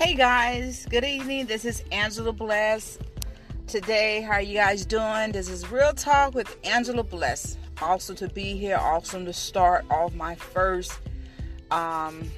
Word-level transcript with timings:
Hey 0.00 0.14
guys, 0.14 0.86
good 0.88 1.04
evening. 1.04 1.44
This 1.44 1.66
is 1.66 1.84
Angela 1.92 2.32
Bless. 2.32 2.98
Today, 3.66 4.22
how 4.22 4.36
are 4.36 4.40
you 4.40 4.54
guys 4.54 4.86
doing? 4.86 5.30
This 5.30 5.50
is 5.50 5.70
Real 5.70 5.92
Talk 5.92 6.34
with 6.34 6.56
Angela 6.64 7.04
Bless. 7.04 7.58
Awesome 7.82 8.16
to 8.16 8.28
be 8.28 8.56
here. 8.56 8.78
Awesome 8.78 9.26
to 9.26 9.34
start 9.34 9.84
off 9.90 10.14
my 10.14 10.36
first 10.36 10.98
um 11.70 12.30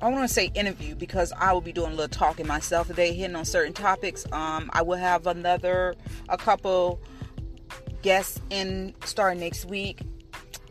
I 0.00 0.08
want 0.08 0.28
to 0.28 0.32
say 0.32 0.52
interview 0.54 0.94
because 0.94 1.32
I 1.32 1.52
will 1.52 1.60
be 1.60 1.72
doing 1.72 1.90
a 1.90 1.94
little 1.96 2.16
talking 2.16 2.46
myself 2.46 2.86
today, 2.86 3.12
hitting 3.12 3.34
on 3.34 3.44
certain 3.44 3.72
topics. 3.72 4.24
Um, 4.30 4.70
I 4.72 4.82
will 4.82 4.98
have 4.98 5.26
another, 5.26 5.96
a 6.28 6.38
couple 6.38 7.00
guests 8.02 8.40
in 8.50 8.94
starting 9.04 9.40
next 9.40 9.64
week, 9.64 10.02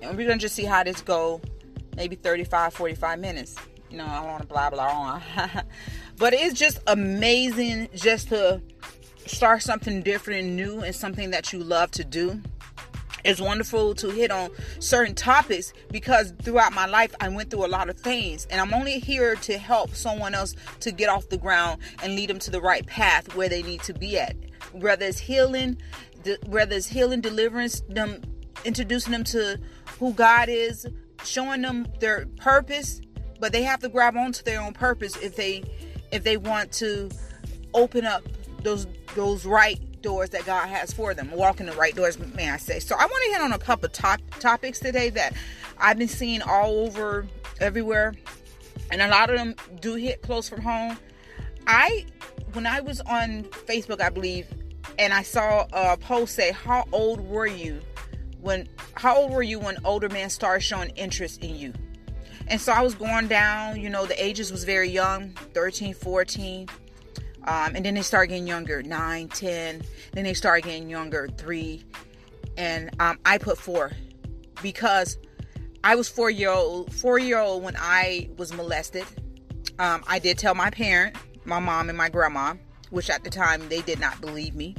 and 0.01 0.17
we're 0.17 0.25
gonna 0.25 0.39
just 0.39 0.55
see 0.55 0.63
how 0.63 0.85
this 0.85 1.01
go. 1.01 1.41
Maybe 1.97 2.15
35, 2.15 2.73
45 2.73 3.19
minutes. 3.19 3.57
You 3.89 3.97
know, 3.97 4.05
I 4.05 4.15
don't 4.17 4.25
want 4.25 4.41
to 4.41 4.47
blah 4.47 4.69
blah 4.69 4.85
on, 4.85 5.21
but 6.17 6.33
it's 6.33 6.57
just 6.59 6.79
amazing 6.87 7.89
just 7.95 8.29
to 8.29 8.61
start 9.25 9.61
something 9.61 10.01
different 10.01 10.45
and 10.45 10.55
new 10.55 10.81
and 10.81 10.95
something 10.95 11.31
that 11.31 11.53
you 11.53 11.59
love 11.59 11.91
to 11.91 12.03
do. 12.03 12.41
It's 13.25 13.41
wonderful 13.41 13.93
to 13.95 14.09
hit 14.09 14.31
on 14.31 14.51
certain 14.79 15.13
topics 15.13 15.73
because 15.91 16.33
throughout 16.41 16.73
my 16.73 16.85
life 16.85 17.13
I 17.19 17.27
went 17.29 17.49
through 17.49 17.65
a 17.65 17.67
lot 17.67 17.89
of 17.89 17.99
things. 17.99 18.47
And 18.49 18.61
I'm 18.61 18.73
only 18.73 18.99
here 18.99 19.35
to 19.35 19.57
help 19.57 19.93
someone 19.95 20.33
else 20.33 20.55
to 20.79 20.91
get 20.91 21.09
off 21.09 21.27
the 21.27 21.37
ground 21.37 21.81
and 22.01 22.15
lead 22.15 22.29
them 22.29 22.39
to 22.39 22.51
the 22.51 22.61
right 22.61 22.85
path 22.85 23.35
where 23.35 23.49
they 23.49 23.63
need 23.63 23.81
to 23.83 23.93
be 23.93 24.17
at. 24.17 24.35
Whether 24.71 25.05
it's 25.05 25.19
healing 25.19 25.77
whether 26.47 26.75
it's 26.75 26.87
healing 26.87 27.21
deliverance 27.21 27.81
them 27.89 28.21
introducing 28.65 29.11
them 29.11 29.23
to 29.23 29.59
who 29.99 30.13
God 30.13 30.49
is 30.49 30.85
showing 31.23 31.61
them 31.61 31.87
their 31.99 32.25
purpose 32.37 33.01
but 33.39 33.51
they 33.51 33.63
have 33.63 33.79
to 33.79 33.89
grab 33.89 34.17
onto 34.17 34.43
their 34.43 34.61
own 34.61 34.73
purpose 34.73 35.15
if 35.17 35.35
they 35.35 35.63
if 36.11 36.23
they 36.23 36.37
want 36.37 36.71
to 36.73 37.09
open 37.73 38.05
up 38.05 38.23
those 38.63 38.87
those 39.15 39.45
right 39.45 39.79
doors 40.01 40.29
that 40.29 40.45
God 40.45 40.67
has 40.67 40.93
for 40.93 41.13
them, 41.13 41.31
walk 41.31 41.59
in 41.59 41.65
the 41.65 41.73
right 41.73 41.95
doors, 41.95 42.17
may 42.35 42.49
I 42.49 42.57
say. 42.57 42.79
So 42.79 42.95
I 42.95 43.05
want 43.05 43.23
to 43.25 43.31
hit 43.31 43.41
on 43.41 43.51
a 43.51 43.57
couple 43.57 43.89
top 43.89 44.21
topics 44.39 44.79
today 44.79 45.09
that 45.11 45.33
I've 45.79 45.97
been 45.97 46.07
seeing 46.07 46.41
all 46.41 46.85
over 46.85 47.27
everywhere, 47.59 48.13
and 48.91 49.01
a 49.01 49.07
lot 49.07 49.29
of 49.29 49.37
them 49.37 49.55
do 49.79 49.95
hit 49.95 50.21
close 50.21 50.47
from 50.47 50.61
home. 50.61 50.97
I, 51.65 52.05
when 52.53 52.65
I 52.65 52.81
was 52.81 53.01
on 53.01 53.43
Facebook, 53.43 54.01
I 54.01 54.09
believe, 54.09 54.47
and 54.97 55.13
I 55.13 55.23
saw 55.23 55.67
a 55.73 55.97
post 55.97 56.35
say, 56.35 56.51
"How 56.51 56.85
old 56.91 57.19
were 57.19 57.47
you 57.47 57.81
when? 58.39 58.67
How 58.93 59.17
old 59.17 59.31
were 59.31 59.43
you 59.43 59.59
when 59.59 59.77
older 59.83 60.09
men 60.09 60.29
started 60.29 60.61
showing 60.61 60.89
interest 60.91 61.43
in 61.43 61.55
you?" 61.55 61.73
And 62.49 62.61
so 62.61 62.71
I 62.71 62.81
was 62.81 62.95
going 62.95 63.27
down, 63.27 63.79
you 63.79 63.89
know, 63.89 64.05
the 64.05 64.23
ages 64.23 64.51
was 64.51 64.63
very 64.63 64.89
young 64.89 65.29
13, 65.53 65.93
14. 65.93 66.67
Um, 67.47 67.75
and 67.75 67.85
then 67.85 67.93
they 67.93 68.01
start 68.01 68.29
getting 68.29 68.45
younger 68.45 68.83
9 68.83 69.29
10 69.29 69.81
then 70.11 70.23
they 70.25 70.33
start 70.33 70.63
getting 70.63 70.89
younger 70.89 71.29
3 71.37 71.81
and 72.57 72.89
um, 72.99 73.17
i 73.25 73.37
put 73.37 73.57
4 73.57 73.93
because 74.61 75.17
i 75.81 75.95
was 75.95 76.09
4 76.09 76.29
year 76.29 76.49
old 76.49 76.93
4 76.93 77.19
year 77.19 77.39
old 77.39 77.63
when 77.63 77.75
i 77.77 78.29
was 78.35 78.51
molested. 78.53 79.05
Um, 79.79 80.03
i 80.07 80.19
did 80.19 80.37
tell 80.37 80.55
my 80.55 80.69
parent 80.69 81.15
my 81.45 81.59
mom 81.59 81.87
and 81.87 81.97
my 81.97 82.09
grandma 82.09 82.55
which 82.89 83.09
at 83.09 83.23
the 83.23 83.29
time 83.29 83.67
they 83.69 83.81
did 83.81 83.99
not 83.99 84.19
believe 84.21 84.55
me. 84.55 84.75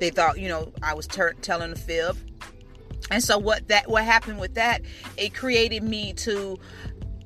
They 0.00 0.10
thought 0.10 0.38
you 0.38 0.48
know 0.48 0.72
i 0.82 0.94
was 0.94 1.06
ter- 1.06 1.34
telling 1.34 1.72
a 1.72 1.76
fib. 1.76 2.16
And 3.10 3.22
so 3.22 3.38
what 3.38 3.68
that 3.68 3.88
what 3.88 4.04
happened 4.04 4.38
with 4.38 4.54
that 4.54 4.82
it 5.16 5.34
created 5.34 5.82
me 5.82 6.12
to 6.14 6.58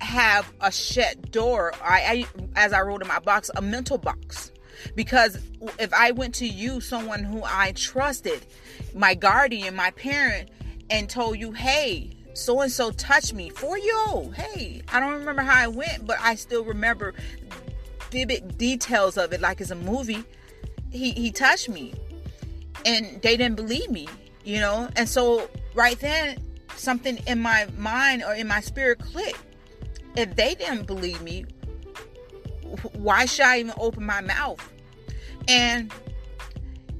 have 0.01 0.51
a 0.61 0.73
shut 0.73 1.31
door 1.31 1.73
I, 1.83 2.27
I 2.55 2.61
as 2.61 2.73
i 2.73 2.81
wrote 2.81 3.03
in 3.03 3.09
my 3.09 3.19
box 3.19 3.51
a 3.55 3.63
mental 3.63 3.99
box 3.99 4.51
because 4.95 5.39
if 5.79 5.93
I 5.93 6.13
went 6.13 6.35
to 6.37 6.47
you, 6.47 6.81
someone 6.81 7.25
who 7.25 7.43
I 7.45 7.73
trusted, 7.73 8.45
my 8.95 9.15
guardian, 9.15 9.75
my 9.77 9.91
parent, 9.93 10.51
and 10.89 11.09
told 11.09 11.39
you, 11.39 11.53
hey, 11.53 12.11
so 12.35 12.61
and 12.61 12.73
so 12.73 12.91
touched 12.93 13.35
me, 13.35 13.53
year 13.61 14.09
old, 14.09 14.35
hey, 14.35 14.83
I 14.93 15.01
don't 15.01 15.13
remember 15.13 15.43
how 15.43 15.63
I 15.63 15.69
went, 15.69 16.07
but 16.07 16.17
I 16.21 16.35
still 16.35 16.65
remember 16.65 17.15
vivid 18.11 18.59
details 18.59 19.17
of 19.17 19.33
it, 19.33 19.41
like 19.41 19.61
it's 19.61 19.71
a 19.71 19.77
movie. 19.77 20.25
He 20.91 21.13
he 21.13 21.31
touched 21.31 21.69
me, 21.69 21.95
and 22.85 23.21
they 23.23 23.37
didn't 23.37 23.57
believe 23.57 23.91
me, 23.91 24.09
you 24.45 24.59
know. 24.59 24.89
And 24.97 25.09
so 25.09 25.49
right 25.75 25.99
then, 26.01 26.39
something 26.75 27.19
in 27.27 27.41
my 27.41 27.69
mind 27.77 28.25
or 28.25 28.35
in 28.35 28.49
my 28.49 28.61
spirit 28.61 28.99
clicked. 28.99 29.39
If 30.17 30.37
they 30.37 30.55
didn't 30.55 30.87
believe 30.87 31.23
me, 31.23 31.45
why 32.93 33.25
should 33.25 33.47
I 33.47 33.61
even 33.61 33.75
open 33.79 34.05
my 34.05 34.21
mouth? 34.21 34.67
And 35.49 35.93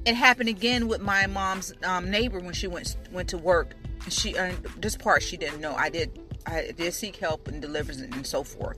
it 0.05 0.15
happened 0.15 0.49
again 0.49 0.87
with 0.87 1.01
my 1.01 1.27
mom's 1.27 1.73
um, 1.83 2.09
neighbor 2.09 2.39
when 2.39 2.53
she 2.53 2.67
went 2.67 2.95
went 3.11 3.29
to 3.29 3.37
work. 3.37 3.75
She 4.09 4.37
uh, 4.37 4.53
this 4.77 4.95
part 4.95 5.21
she 5.21 5.37
didn't 5.37 5.61
know. 5.61 5.75
I 5.75 5.89
did 5.89 6.19
I 6.45 6.73
did 6.75 6.93
seek 6.93 7.17
help 7.17 7.47
and 7.47 7.61
deliverance 7.61 8.01
and 8.01 8.25
so 8.25 8.43
forth. 8.43 8.77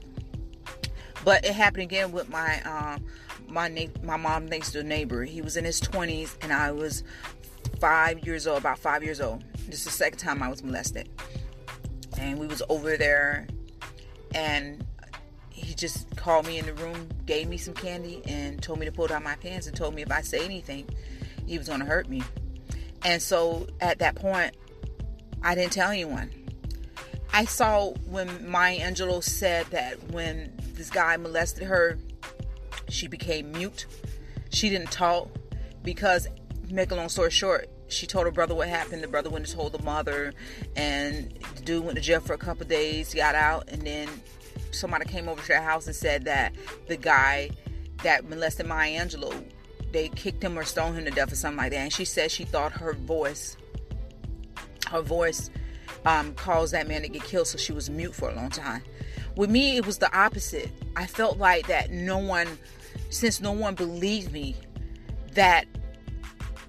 But 1.24 1.44
it 1.44 1.54
happened 1.54 1.84
again 1.84 2.12
with 2.12 2.28
my 2.28 2.60
um, 2.62 3.04
my 3.48 3.68
na- 3.68 3.92
my 4.02 4.16
mom 4.16 4.46
next 4.46 4.72
door 4.72 4.82
neighbor. 4.82 5.24
He 5.24 5.40
was 5.40 5.56
in 5.56 5.64
his 5.64 5.80
twenties 5.80 6.36
and 6.42 6.52
I 6.52 6.72
was 6.72 7.02
five 7.80 8.24
years 8.26 8.46
old, 8.46 8.58
about 8.58 8.78
five 8.78 9.02
years 9.02 9.20
old. 9.20 9.44
This 9.66 9.78
is 9.80 9.84
the 9.84 9.90
second 9.90 10.18
time 10.18 10.42
I 10.42 10.48
was 10.48 10.62
molested, 10.62 11.08
and 12.18 12.38
we 12.38 12.46
was 12.46 12.62
over 12.68 12.98
there, 12.98 13.46
and 14.34 14.84
he 15.50 15.72
just 15.74 16.14
called 16.16 16.46
me 16.46 16.58
in 16.58 16.66
the 16.66 16.74
room, 16.74 17.08
gave 17.26 17.48
me 17.48 17.56
some 17.56 17.74
candy, 17.74 18.22
and 18.26 18.60
told 18.62 18.78
me 18.78 18.86
to 18.86 18.92
pull 18.92 19.06
down 19.06 19.22
my 19.22 19.36
pants 19.36 19.66
and 19.66 19.76
told 19.76 19.94
me 19.94 20.02
if 20.02 20.10
I 20.10 20.20
say 20.20 20.44
anything, 20.44 20.88
he 21.46 21.56
was 21.56 21.68
going 21.68 21.80
to 21.80 21.86
hurt 21.86 22.08
me. 22.08 22.22
And 23.04 23.22
so 23.22 23.66
at 23.80 23.98
that 24.00 24.16
point, 24.16 24.56
I 25.42 25.54
didn't 25.54 25.72
tell 25.72 25.90
anyone. 25.90 26.30
I 27.32 27.44
saw 27.44 27.90
when 28.08 28.48
Maya 28.48 28.80
Angelou 28.80 29.22
said 29.22 29.66
that 29.66 30.10
when 30.10 30.52
this 30.74 30.90
guy 30.90 31.16
molested 31.16 31.64
her, 31.64 31.98
she 32.88 33.06
became 33.06 33.52
mute. 33.52 33.86
She 34.50 34.70
didn't 34.70 34.90
talk 34.90 35.28
because, 35.82 36.28
make 36.70 36.90
a 36.90 36.94
long 36.94 37.08
story 37.08 37.30
short, 37.30 37.68
she 37.88 38.06
told 38.06 38.24
her 38.24 38.30
brother 38.30 38.54
what 38.54 38.68
happened. 38.68 39.02
The 39.02 39.08
brother 39.08 39.30
went 39.30 39.46
and 39.46 39.54
told 39.54 39.72
the 39.72 39.82
mother, 39.82 40.32
and 40.76 41.36
dude 41.64 41.84
went 41.84 41.96
to 41.96 42.02
jail 42.02 42.20
for 42.20 42.34
a 42.34 42.38
couple 42.38 42.66
days, 42.66 43.14
got 43.14 43.34
out, 43.34 43.68
and 43.68 43.82
then 43.82 44.08
somebody 44.70 45.04
came 45.04 45.28
over 45.28 45.40
to 45.40 45.48
their 45.48 45.62
house 45.62 45.86
and 45.86 45.96
said 45.96 46.24
that 46.24 46.54
the 46.86 46.96
guy 46.96 47.50
that 48.02 48.28
molested 48.28 48.66
Maya 48.66 49.04
Angelou, 49.04 49.44
they 49.92 50.08
kicked 50.10 50.42
him 50.42 50.58
or 50.58 50.64
stoned 50.64 50.98
him 50.98 51.04
to 51.04 51.10
death 51.10 51.32
or 51.32 51.36
something 51.36 51.58
like 51.58 51.70
that. 51.70 51.78
And 51.78 51.92
she 51.92 52.04
said 52.04 52.30
she 52.30 52.44
thought 52.44 52.72
her 52.72 52.92
voice, 52.92 53.56
her 54.90 55.00
voice, 55.00 55.50
um, 56.04 56.34
caused 56.34 56.74
that 56.74 56.86
man 56.86 57.02
to 57.02 57.08
get 57.08 57.24
killed, 57.24 57.46
so 57.46 57.56
she 57.56 57.72
was 57.72 57.88
mute 57.88 58.14
for 58.14 58.28
a 58.28 58.34
long 58.34 58.50
time. 58.50 58.82
With 59.36 59.50
me, 59.50 59.76
it 59.76 59.86
was 59.86 59.98
the 59.98 60.14
opposite. 60.16 60.70
I 60.96 61.06
felt 61.06 61.38
like 61.38 61.66
that 61.66 61.90
no 61.90 62.18
one, 62.18 62.58
since 63.10 63.40
no 63.40 63.52
one 63.52 63.74
believed 63.74 64.32
me, 64.32 64.54
that 65.32 65.66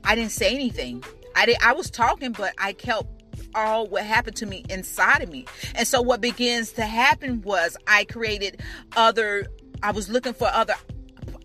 I 0.03 0.15
didn't 0.15 0.31
say 0.31 0.53
anything. 0.53 1.03
I 1.35 1.45
did. 1.45 1.57
I 1.61 1.73
was 1.73 1.89
talking, 1.89 2.31
but 2.31 2.53
I 2.57 2.73
kept 2.73 3.14
all 3.55 3.87
what 3.87 4.03
happened 4.03 4.35
to 4.37 4.45
me 4.45 4.63
inside 4.69 5.21
of 5.21 5.29
me. 5.29 5.45
And 5.75 5.87
so 5.87 6.01
what 6.01 6.21
begins 6.21 6.73
to 6.73 6.85
happen 6.85 7.41
was 7.41 7.77
I 7.87 8.05
created 8.05 8.61
other 8.95 9.47
I 9.83 9.91
was 9.91 10.09
looking 10.09 10.33
for 10.33 10.47
other 10.47 10.73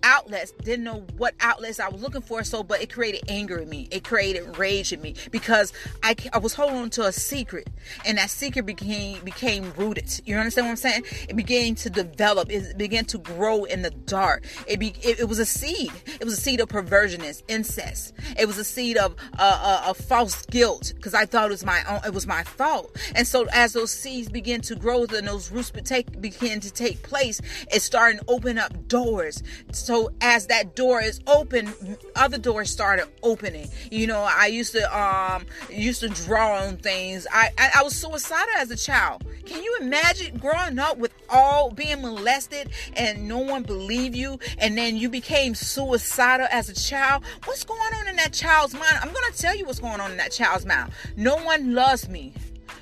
outlets 0.03 0.53
didn't 0.63 0.85
know 0.85 1.05
what 1.17 1.35
outlets 1.41 1.81
i 1.81 1.89
was 1.89 2.03
looking 2.03 2.23
for 2.23 2.43
so 2.45 2.63
but 2.63 2.81
it 2.83 2.93
created 2.93 3.21
anger 3.29 3.59
in 3.59 3.69
me. 3.69 3.89
It 3.91 4.05
created 4.05 4.59
rage 4.59 4.93
in 4.93 5.01
me 5.01 5.15
because 5.31 5.73
i, 6.03 6.15
I 6.33 6.39
was 6.39 6.55
holding 6.55 6.77
on 6.77 6.91
to 6.91 7.07
a 7.07 7.13
secret 7.13 7.69
and 8.05 8.19
that 8.19 8.31
secret 8.31 8.67
became 8.67 9.21
became 9.25 9.73
rooted. 9.77 10.21
You 10.25 10.37
understand 10.37 10.67
what 10.67 10.71
i'm 10.71 10.77
saying? 10.77 11.03
It 11.29 11.37
began 11.37 11.75
to 11.77 11.91
develop. 11.91 12.51
It 12.51 12.77
began 12.77 13.05
to 13.07 13.19
grow 13.19 13.65
in 13.65 13.83
the 13.83 13.91
dark. 13.91 14.45
It 14.67 14.79
be 14.79 14.95
it, 15.03 15.21
it 15.21 15.29
was 15.29 15.39
a 15.39 15.47
seed. 15.47 15.93
It 16.07 16.25
was 16.25 16.35
a 16.35 16.41
seed 16.41 16.61
of 16.61 16.69
perversionist 16.69 17.43
incest. 17.49 18.15
It 18.39 18.47
was 18.47 18.59
a 18.59 18.65
seed 18.65 18.97
of 18.97 19.17
uh, 19.39 19.81
uh, 19.85 19.91
of 19.91 19.97
false 19.97 20.45
guilt 20.47 20.93
because 20.97 21.15
i 21.15 21.25
thought 21.25 21.47
it 21.47 21.51
was 21.51 21.65
my 21.65 21.83
own 21.89 22.01
it 22.05 22.15
was 22.15 22.27
my 22.27 22.43
fault. 22.43 22.97
And 23.15 23.27
so 23.27 23.47
as 23.53 23.73
those 23.73 23.91
seeds 23.91 24.29
begin 24.29 24.61
to 24.63 24.75
grow 24.75 25.05
and 25.05 25.27
those 25.27 25.51
roots 25.51 25.73
take, 25.85 26.21
begin 26.21 26.61
to 26.61 26.71
take 26.71 27.03
place 27.03 27.41
it 27.73 27.81
started 27.81 28.21
to 28.21 28.25
open 28.29 28.59
up 28.59 28.89
doors 28.89 29.43
so 29.91 30.13
as 30.21 30.47
that 30.47 30.77
door 30.77 31.03
is 31.03 31.19
open 31.27 31.69
other 32.15 32.39
doors 32.39 32.71
started 32.71 33.09
opening. 33.25 33.69
You 33.91 34.07
know 34.07 34.21
i 34.21 34.47
used 34.47 34.73
to 34.75 34.85
um 34.97 35.47
used 35.69 36.01
to 36.03 36.09
draw 36.11 36.59
on 36.59 36.77
things. 36.77 37.27
I 37.33 37.51
i, 37.59 37.71
I 37.79 37.83
was 37.83 37.97
suicidal 37.97 38.55
as 38.57 38.71
a 38.71 38.77
child. 38.77 39.25
Can 39.45 39.65
you 39.65 39.79
imagine 39.81 40.39
growing 40.39 40.79
up 40.79 40.99
with 40.99 41.13
all 41.29 41.73
being 41.73 42.03
molested 42.03 42.71
and 42.95 43.27
no 43.27 43.39
one 43.39 43.65
believed 43.65 44.15
you 44.15 44.39
and 44.59 44.79
then 44.79 44.97
you 44.97 45.09
became 45.09 45.57
suicidal 45.57 46.47
as 46.53 46.69
a 46.69 46.75
child? 46.75 47.25
What's 47.45 47.65
going 47.65 47.95
on 47.95 48.07
in 48.07 48.15
that 48.15 48.33
child's 48.33 48.75
mind? 48.75 48.97
I'm 49.03 49.13
gonna 49.13 49.33
tell 49.37 49.57
you 49.57 49.65
what's 49.65 49.81
going 49.81 49.99
on 49.99 50.13
in 50.13 50.19
that 50.19 50.31
child's 50.31 50.67
mind. 50.67 50.93
No 51.17 51.35
one 51.35 51.75
loves 51.75 52.09
me. 52.09 52.33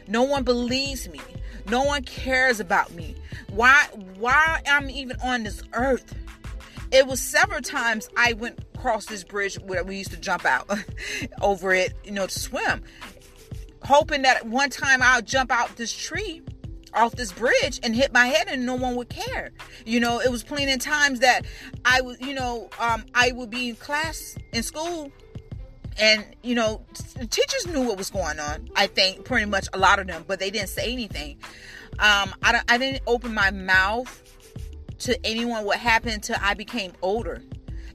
No 0.08 0.24
one 0.24 0.44
believes 0.44 1.08
me. 1.08 1.22
No 1.70 1.84
one 1.84 2.02
cares 2.02 2.60
about 2.60 2.92
me. 2.92 3.16
Why 3.48 3.86
why 4.18 4.60
i'm 4.66 4.90
even 4.90 5.16
on 5.22 5.44
this 5.44 5.62
earth 5.72 6.14
it 6.90 7.06
was 7.06 7.20
several 7.20 7.60
times 7.60 8.08
I 8.16 8.32
went 8.34 8.58
across 8.74 9.06
this 9.06 9.24
bridge 9.24 9.56
where 9.60 9.84
we 9.84 9.96
used 9.96 10.10
to 10.12 10.16
jump 10.16 10.44
out 10.44 10.70
over 11.40 11.72
it, 11.72 11.94
you 12.04 12.12
know, 12.12 12.26
to 12.26 12.38
swim, 12.38 12.82
hoping 13.82 14.22
that 14.22 14.46
one 14.46 14.70
time 14.70 15.02
I'll 15.02 15.22
jump 15.22 15.50
out 15.50 15.76
this 15.76 15.92
tree 15.92 16.42
off 16.94 17.12
this 17.12 17.32
bridge 17.32 17.80
and 17.82 17.94
hit 17.94 18.12
my 18.12 18.26
head 18.26 18.48
and 18.48 18.64
no 18.64 18.74
one 18.74 18.96
would 18.96 19.08
care. 19.10 19.50
You 19.84 20.00
know, 20.00 20.20
it 20.20 20.30
was 20.30 20.42
plenty 20.42 20.72
of 20.72 20.80
times 20.80 21.20
that 21.20 21.42
I 21.84 22.00
would, 22.00 22.20
you 22.20 22.34
know, 22.34 22.70
um, 22.80 23.04
I 23.14 23.32
would 23.32 23.50
be 23.50 23.68
in 23.68 23.76
class 23.76 24.36
in 24.52 24.62
school 24.62 25.12
and 25.98 26.24
you 26.42 26.54
know 26.54 26.84
teachers 27.30 27.66
knew 27.66 27.82
what 27.82 27.98
was 27.98 28.10
going 28.10 28.38
on 28.38 28.68
i 28.76 28.86
think 28.86 29.24
pretty 29.24 29.46
much 29.46 29.66
a 29.72 29.78
lot 29.78 29.98
of 29.98 30.06
them 30.06 30.24
but 30.26 30.38
they 30.38 30.50
didn't 30.50 30.68
say 30.68 30.92
anything 30.92 31.36
um, 32.00 32.32
I, 32.44 32.60
I 32.68 32.78
didn't 32.78 33.02
open 33.08 33.34
my 33.34 33.50
mouth 33.50 34.22
to 35.00 35.26
anyone 35.26 35.64
what 35.64 35.78
happened 35.78 36.14
until 36.14 36.36
i 36.40 36.54
became 36.54 36.92
older. 37.02 37.42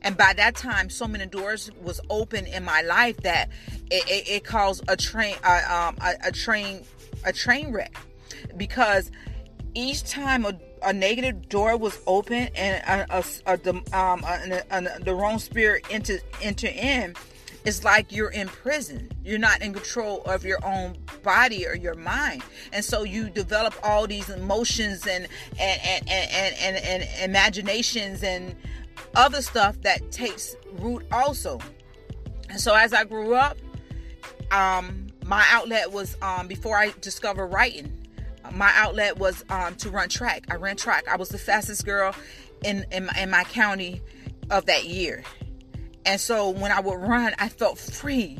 And 0.01 0.17
by 0.17 0.33
that 0.33 0.55
time 0.55 0.89
so 0.89 1.07
many 1.07 1.25
doors 1.25 1.71
was 1.81 2.01
open 2.09 2.45
in 2.45 2.63
my 2.63 2.81
life 2.81 3.17
that 3.21 3.49
it, 3.89 4.03
it, 4.09 4.29
it 4.29 4.43
caused 4.43 4.83
a 4.87 4.97
train 4.97 5.35
uh, 5.43 5.61
um, 5.69 5.97
a, 6.01 6.27
a 6.27 6.31
train 6.31 6.83
a 7.25 7.31
train 7.31 7.71
wreck. 7.71 7.95
Because 8.57 9.11
each 9.75 10.03
time 10.03 10.45
a, 10.45 10.59
a 10.83 10.93
negative 10.93 11.47
door 11.47 11.77
was 11.77 11.99
open 12.05 12.49
and 12.55 13.07
a, 13.09 13.17
a, 13.17 13.23
a 13.53 13.97
um, 13.97 14.21
the 15.01 15.15
wrong 15.15 15.39
spirit 15.39 15.85
enter 15.89 16.19
enter 16.41 16.67
in 16.67 17.15
it's 17.65 17.83
like 17.83 18.11
you're 18.11 18.31
in 18.31 18.47
prison. 18.47 19.09
You're 19.23 19.39
not 19.39 19.61
in 19.61 19.73
control 19.73 20.21
of 20.23 20.43
your 20.43 20.63
own 20.65 20.97
body 21.23 21.65
or 21.65 21.75
your 21.75 21.95
mind. 21.95 22.43
And 22.73 22.83
so 22.83 23.03
you 23.03 23.29
develop 23.29 23.73
all 23.83 24.05
these 24.05 24.29
emotions 24.29 25.07
and 25.07 25.27
and 25.59 25.81
and 25.85 26.09
and, 26.09 26.55
and, 26.59 26.75
and, 26.77 27.03
and 27.03 27.29
imaginations 27.29 28.23
and 28.23 28.55
other 29.15 29.41
stuff 29.41 29.81
that 29.81 30.11
takes 30.11 30.55
root 30.73 31.05
also. 31.11 31.59
And 32.49 32.59
so 32.59 32.75
as 32.75 32.93
I 32.93 33.05
grew 33.05 33.33
up, 33.33 33.57
um, 34.51 35.07
my 35.25 35.45
outlet 35.49 35.91
was 35.91 36.17
um, 36.21 36.47
before 36.47 36.77
I 36.77 36.93
discovered 37.01 37.47
writing. 37.47 37.91
My 38.51 38.71
outlet 38.75 39.17
was 39.17 39.45
um, 39.49 39.75
to 39.77 39.89
run 39.89 40.09
track. 40.09 40.45
I 40.51 40.55
ran 40.55 40.75
track. 40.75 41.07
I 41.07 41.15
was 41.15 41.29
the 41.29 41.37
fastest 41.37 41.85
girl 41.85 42.13
in 42.63 42.85
in 42.91 43.09
in 43.17 43.29
my 43.29 43.45
county 43.45 44.01
of 44.49 44.65
that 44.65 44.83
year. 44.83 45.23
And 46.05 46.19
so 46.19 46.49
when 46.49 46.71
I 46.71 46.79
would 46.79 46.99
run, 46.99 47.33
I 47.39 47.49
felt 47.49 47.77
free. 47.77 48.39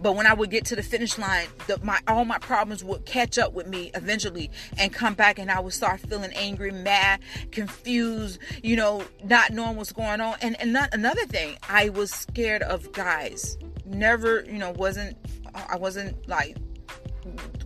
But 0.00 0.16
when 0.16 0.26
I 0.26 0.34
would 0.34 0.50
get 0.50 0.66
to 0.66 0.76
the 0.76 0.82
finish 0.82 1.18
line, 1.18 1.46
the, 1.66 1.78
my 1.82 1.98
all 2.06 2.24
my 2.24 2.38
problems 2.38 2.84
would 2.84 3.06
catch 3.06 3.38
up 3.38 3.52
with 3.54 3.66
me 3.66 3.90
eventually 3.94 4.50
and 4.78 4.92
come 4.92 5.14
back, 5.14 5.38
and 5.38 5.50
I 5.50 5.60
would 5.60 5.72
start 5.72 6.00
feeling 6.00 6.30
angry, 6.34 6.70
mad, 6.70 7.20
confused, 7.50 8.38
you 8.62 8.76
know, 8.76 9.02
not 9.24 9.50
knowing 9.50 9.76
what's 9.76 9.92
going 9.92 10.20
on. 10.20 10.36
And 10.42 10.60
and 10.60 10.72
not, 10.72 10.92
another 10.92 11.24
thing, 11.24 11.56
I 11.68 11.88
was 11.88 12.10
scared 12.10 12.62
of 12.62 12.92
guys. 12.92 13.56
Never, 13.86 14.44
you 14.44 14.58
know, 14.58 14.72
wasn't 14.72 15.16
I 15.54 15.76
wasn't 15.76 16.28
like 16.28 16.56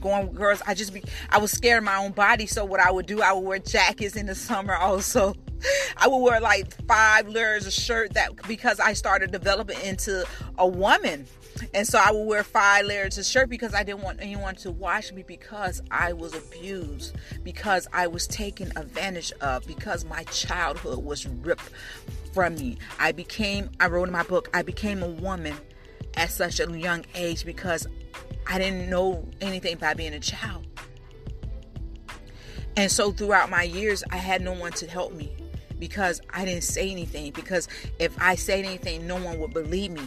going 0.07 0.29
with 0.29 0.37
girls. 0.37 0.63
I 0.67 0.75
just 0.75 0.95
be 0.95 1.03
I 1.31 1.39
was 1.39 1.51
scared 1.51 1.79
of 1.79 1.85
my 1.85 1.97
own 1.97 2.13
body. 2.13 2.47
So 2.47 2.65
what 2.65 2.81
I 2.81 2.91
would 2.91 3.07
do, 3.07 3.23
I 3.23 3.33
would 3.33 3.45
wear 3.45 3.59
jackets 3.59 4.17
in 4.17 4.27
the 4.27 4.35
summer 4.35 4.75
also. 4.75 5.35
I 5.97 6.07
would 6.09 6.19
wear 6.19 6.41
like 6.41 6.73
five 6.87 7.29
layers 7.29 7.67
of 7.67 7.73
shirt 7.73 8.15
that 8.15 8.31
because 8.47 8.79
I 8.79 8.93
started 8.93 9.33
developing 9.33 9.81
into 9.81 10.25
a 10.59 10.67
woman. 10.67 11.27
And 11.73 11.87
so 11.87 11.99
I 11.99 12.13
would 12.13 12.25
wear 12.25 12.45
five 12.45 12.85
layers 12.85 13.17
of 13.17 13.25
shirt 13.25 13.49
because 13.49 13.75
I 13.75 13.83
didn't 13.83 14.03
want 14.03 14.21
anyone 14.21 14.55
to 14.57 14.71
watch 14.71 15.13
me 15.13 15.23
because 15.23 15.81
I 15.91 16.13
was 16.13 16.35
abused, 16.35 17.17
because 17.43 17.89
I 17.95 18.07
was 18.09 18.27
taken 18.27 18.73
advantage 18.77 19.33
of, 19.41 19.67
because 19.67 20.05
my 20.05 20.25
childhood 20.25 21.03
was 21.03 21.27
ripped 21.27 21.71
from 22.35 22.57
me. 22.57 22.77
I 22.99 23.13
became, 23.13 23.71
I 23.81 23.87
wrote 23.87 24.09
in 24.09 24.13
my 24.13 24.25
book, 24.25 24.51
I 24.53 24.61
became 24.61 25.03
a 25.03 25.09
woman 25.09 25.55
at 26.17 26.31
such 26.31 26.61
a 26.61 26.79
young 26.79 27.05
age 27.15 27.47
because 27.47 27.87
I 28.49 28.59
didn't 28.59 28.89
know 28.89 29.27
anything 29.41 29.75
about 29.75 29.97
being 29.97 30.15
a 30.15 30.21
child. 30.21 30.67
And 32.77 32.91
so 32.91 33.11
throughout 33.11 33.51
my 33.51 33.63
years, 33.63 34.05
I 34.11 34.17
had 34.17 34.43
no 34.43 34.53
one 34.53 34.73
to 34.73 34.87
help 34.87 35.13
me 35.13 35.33
because 35.79 36.21
I 36.31 36.45
didn't 36.45 36.65
say 36.65 36.91
anything. 36.91 37.33
Because 37.33 37.69
if 37.99 38.15
I 38.21 38.35
said 38.35 38.65
anything, 38.65 39.07
no 39.07 39.17
one 39.17 39.39
would 39.41 39.55
believe 39.55 39.93
me. 39.93 40.03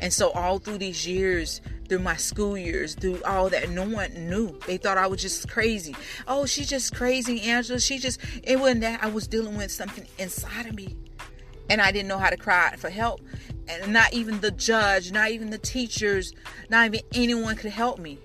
And 0.00 0.12
so, 0.12 0.30
all 0.30 0.58
through 0.58 0.78
these 0.78 1.06
years, 1.06 1.60
through 1.88 1.98
my 1.98 2.16
school 2.16 2.56
years, 2.56 2.94
through 2.94 3.22
all 3.24 3.50
that, 3.50 3.68
no 3.70 3.86
one 3.86 4.12
knew. 4.28 4.58
They 4.66 4.78
thought 4.78 4.96
I 4.96 5.06
was 5.06 5.20
just 5.20 5.48
crazy. 5.50 5.94
Oh, 6.26 6.46
she's 6.46 6.68
just 6.68 6.94
crazy, 6.94 7.42
Angela. 7.42 7.78
She 7.78 7.98
just, 7.98 8.20
it 8.42 8.58
wasn't 8.58 8.80
that. 8.80 9.02
I 9.02 9.08
was 9.08 9.26
dealing 9.26 9.56
with 9.56 9.70
something 9.70 10.06
inside 10.18 10.66
of 10.66 10.74
me. 10.74 10.96
And 11.74 11.82
I 11.82 11.90
didn't 11.90 12.06
know 12.06 12.18
how 12.18 12.30
to 12.30 12.36
cry 12.36 12.76
for 12.76 12.88
help. 12.88 13.20
And 13.66 13.92
not 13.92 14.12
even 14.12 14.38
the 14.38 14.52
judge, 14.52 15.10
not 15.10 15.32
even 15.32 15.50
the 15.50 15.58
teachers, 15.58 16.32
not 16.70 16.86
even 16.86 17.00
anyone 17.12 17.56
could 17.56 17.72
help 17.72 17.98
me. 17.98 18.20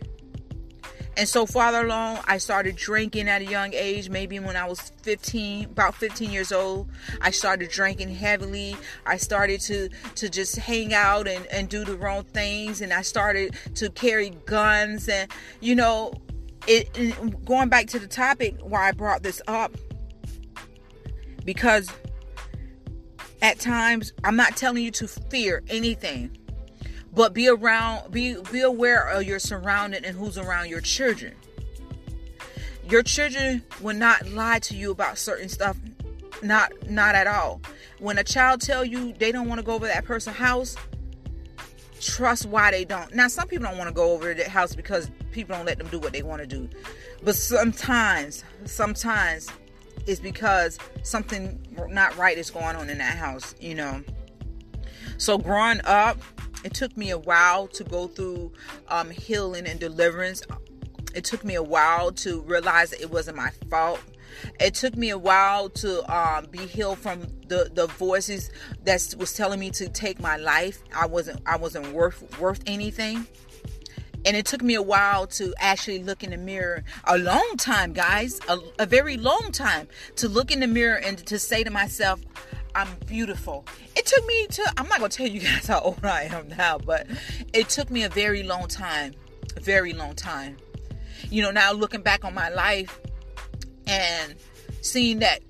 And 1.17 1.27
so 1.27 1.47
farther 1.47 1.83
along, 1.83 2.19
I 2.25 2.37
started 2.37 2.75
drinking 2.75 3.27
at 3.27 3.41
a 3.41 3.45
young 3.45 3.73
age, 3.73 4.07
maybe 4.07 4.37
when 4.37 4.55
I 4.55 4.67
was 4.67 4.91
15, 5.01 5.65
about 5.65 5.95
15 5.95 6.29
years 6.29 6.51
old. 6.51 6.91
I 7.21 7.31
started 7.31 7.71
drinking 7.71 8.13
heavily. 8.13 8.77
I 9.07 9.17
started 9.17 9.61
to 9.61 9.89
to 10.13 10.29
just 10.29 10.55
hang 10.55 10.93
out 10.93 11.27
and, 11.27 11.43
and 11.47 11.69
do 11.69 11.83
the 11.83 11.97
wrong 11.97 12.25
things. 12.25 12.81
And 12.81 12.93
I 12.93 13.01
started 13.01 13.55
to 13.73 13.89
carry 13.89 14.29
guns. 14.45 15.09
And, 15.09 15.31
you 15.59 15.73
know, 15.73 16.13
it, 16.67 16.93
going 17.45 17.69
back 17.69 17.87
to 17.87 17.97
the 17.97 18.05
topic 18.05 18.57
why 18.61 18.89
I 18.89 18.91
brought 18.91 19.23
this 19.23 19.41
up, 19.47 19.75
because 21.43 21.89
at 23.41 23.59
times, 23.59 24.13
I'm 24.24 24.36
not 24.36 24.57
telling 24.57 24.83
you 24.83 24.91
to 24.91 25.07
fear 25.07 25.63
anything 25.69 26.36
but 27.12 27.33
be 27.33 27.47
around 27.47 28.12
be 28.12 28.38
be 28.51 28.62
aware 28.62 29.07
of 29.09 29.24
your 29.24 29.39
surrounding 29.39 30.06
and 30.06 30.15
who's 30.15 30.38
around 30.38 30.69
your 30.69 30.81
children. 30.81 31.36
Your 32.88 33.03
children 33.03 33.63
will 33.81 33.95
not 33.95 34.27
lie 34.30 34.59
to 34.59 34.75
you 34.75 34.91
about 34.91 35.18
certain 35.18 35.50
stuff 35.50 35.77
not 36.44 36.71
not 36.89 37.15
at 37.15 37.27
all. 37.27 37.62
When 38.00 38.18
a 38.18 38.24
child 38.24 38.62
tell 38.62 38.86
you 38.86 39.13
they 39.13 39.31
don't 39.31 39.47
want 39.47 39.59
to 39.59 39.65
go 39.65 39.74
over 39.74 39.88
that 39.88 40.06
person's 40.06 40.38
house 40.38 40.75
trust 42.00 42.45
why 42.45 42.71
they 42.71 42.85
don't. 42.85 43.13
Now 43.13 43.27
some 43.27 43.47
people 43.47 43.65
don't 43.65 43.77
want 43.77 43.89
to 43.89 43.94
go 43.94 44.13
over 44.13 44.33
that 44.33 44.47
house 44.47 44.74
because 44.75 45.12
people 45.31 45.56
don't 45.56 45.65
let 45.65 45.77
them 45.77 45.88
do 45.88 46.00
what 46.00 46.13
they 46.13 46.24
want 46.24 46.42
to 46.42 46.47
do 46.47 46.69
but 47.24 47.35
sometimes 47.35 48.44
sometimes 48.65 49.50
it's 50.09 50.19
because 50.19 50.78
something 51.04 51.59
not 51.89 52.16
right 52.18 52.37
is 52.37 52.49
going 52.49 52.75
on 52.75 52.89
in 52.89 52.97
that 52.97 53.18
house 53.18 53.56
you 53.59 53.75
know 53.75 54.04
so 55.18 55.37
growing 55.37 55.80
up 55.85 56.18
it 56.63 56.73
took 56.73 56.95
me 56.97 57.11
a 57.11 57.18
while 57.18 57.68
to 57.68 57.83
go 57.83 58.07
through 58.07 58.51
um, 58.89 59.09
healing 59.09 59.66
and 59.66 59.80
deliverance. 59.80 60.44
It 61.16 61.23
took 61.23 61.44
me 61.44 61.56
a 61.56 61.63
while 61.63 62.11
to 62.13 62.42
realize 62.42 62.94
it 62.94 63.09
wasn't 63.09 63.37
my 63.37 63.51
fault. 63.69 64.01
It 64.59 64.75
took 64.75 64.95
me 64.95 65.09
a 65.09 65.18
while 65.18 65.69
to 65.69 66.16
um, 66.16 66.45
be 66.51 66.59
healed 66.59 66.99
from 66.99 67.21
the, 67.47 67.69
the 67.73 67.87
voices 67.87 68.51
that 68.83 69.16
was 69.18 69.33
telling 69.33 69.59
me 69.59 69.71
to 69.71 69.89
take 69.89 70.19
my 70.19 70.37
life. 70.37 70.81
I 70.95 71.07
wasn't 71.07 71.42
I 71.45 71.57
wasn't 71.57 71.92
worth 71.94 72.39
worth 72.39 72.61
anything. 72.68 73.25
And 74.26 74.35
it 74.35 74.45
took 74.45 74.61
me 74.61 74.76
a 74.76 74.81
while 74.81 75.28
to 75.28 75.54
actually 75.59 76.04
look 76.04 76.23
in 76.23 76.31
the 76.31 76.38
mirror. 76.38 76.83
A 77.06 77.18
long 77.18 77.56
time, 77.57 77.94
guys, 77.94 78.40
a, 78.47 78.57
a 78.80 78.85
very 78.85 79.18
long 79.18 79.52
time 79.52 79.88
to 80.18 80.28
look 80.28 80.52
in 80.52 80.59
the 80.59 80.68
mirror 80.68 80.97
and 80.97 81.18
to 81.19 81.40
say 81.40 81.64
to 81.64 81.71
myself, 81.71 82.19
I'm 82.76 82.88
beautiful. 83.07 83.66
It 83.95 84.06
took 84.06 84.26
me 84.26 84.47
to, 84.47 84.73
I'm 84.78 84.88
not 84.88 84.99
to 84.99 85.09
tell 85.09 85.28
you 85.28 85.40
guys 85.42 85.68
how 85.68 85.80
old 85.80 86.04
I 86.06 86.23
am 86.23 86.49
now, 86.49 86.78
but 86.78 87.07
it 87.54 87.69
took 87.69 87.90
me 87.90 88.04
a 88.04 88.09
very 88.09 88.44
long 88.44 88.68
time. 88.68 89.14
A 89.56 89.59
very 89.59 89.94
long 89.94 90.16
time. 90.16 90.57
You 91.30 91.42
know, 91.42 91.52
now 91.52 91.71
looking 91.71 92.02
back 92.02 92.23
on 92.23 92.33
my 92.33 92.49
life 92.49 92.99
and 93.88 94.35
seeing 94.81 95.19
that 95.19 95.42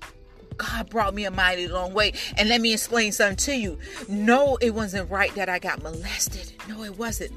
God 0.60 0.90
brought 0.90 1.14
me 1.14 1.24
a 1.24 1.30
mighty 1.30 1.68
long 1.68 1.92
way. 1.92 2.12
And 2.36 2.48
let 2.48 2.60
me 2.60 2.72
explain 2.72 3.12
something 3.12 3.36
to 3.36 3.54
you. 3.54 3.78
No, 4.08 4.56
it 4.56 4.70
wasn't 4.74 5.10
right 5.10 5.34
that 5.34 5.48
I 5.48 5.58
got 5.58 5.82
molested. 5.82 6.52
No, 6.68 6.84
it 6.84 6.98
wasn't. 6.98 7.32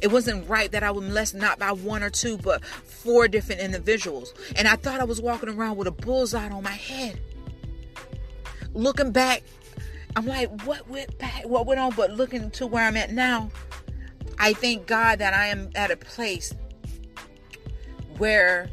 It 0.00 0.08
wasn't 0.08 0.48
right 0.48 0.70
that 0.72 0.82
I 0.82 0.90
was 0.90 1.04
molested 1.04 1.40
not 1.40 1.58
by 1.58 1.72
one 1.72 2.02
or 2.02 2.10
two, 2.10 2.38
but 2.38 2.64
four 2.64 3.28
different 3.28 3.60
individuals. 3.60 4.34
And 4.56 4.68
I 4.68 4.76
thought 4.76 5.00
I 5.00 5.04
was 5.04 5.20
walking 5.20 5.48
around 5.48 5.76
with 5.76 5.88
a 5.88 5.92
bullseye 5.92 6.48
on 6.48 6.62
my 6.62 6.70
head 6.70 7.20
looking 8.74 9.12
back, 9.12 9.42
I'm 10.16 10.26
like, 10.26 10.62
what 10.62 10.88
went 10.88 11.18
back? 11.18 11.44
What 11.44 11.66
went 11.66 11.80
on? 11.80 11.92
But 11.94 12.12
looking 12.12 12.50
to 12.52 12.66
where 12.66 12.84
I'm 12.84 12.96
at 12.96 13.12
now, 13.12 13.50
I 14.38 14.52
thank 14.54 14.86
God 14.86 15.18
that 15.18 15.34
I 15.34 15.48
am 15.48 15.70
at 15.74 15.90
a 15.90 15.96
place 15.96 16.54
where 18.16 18.68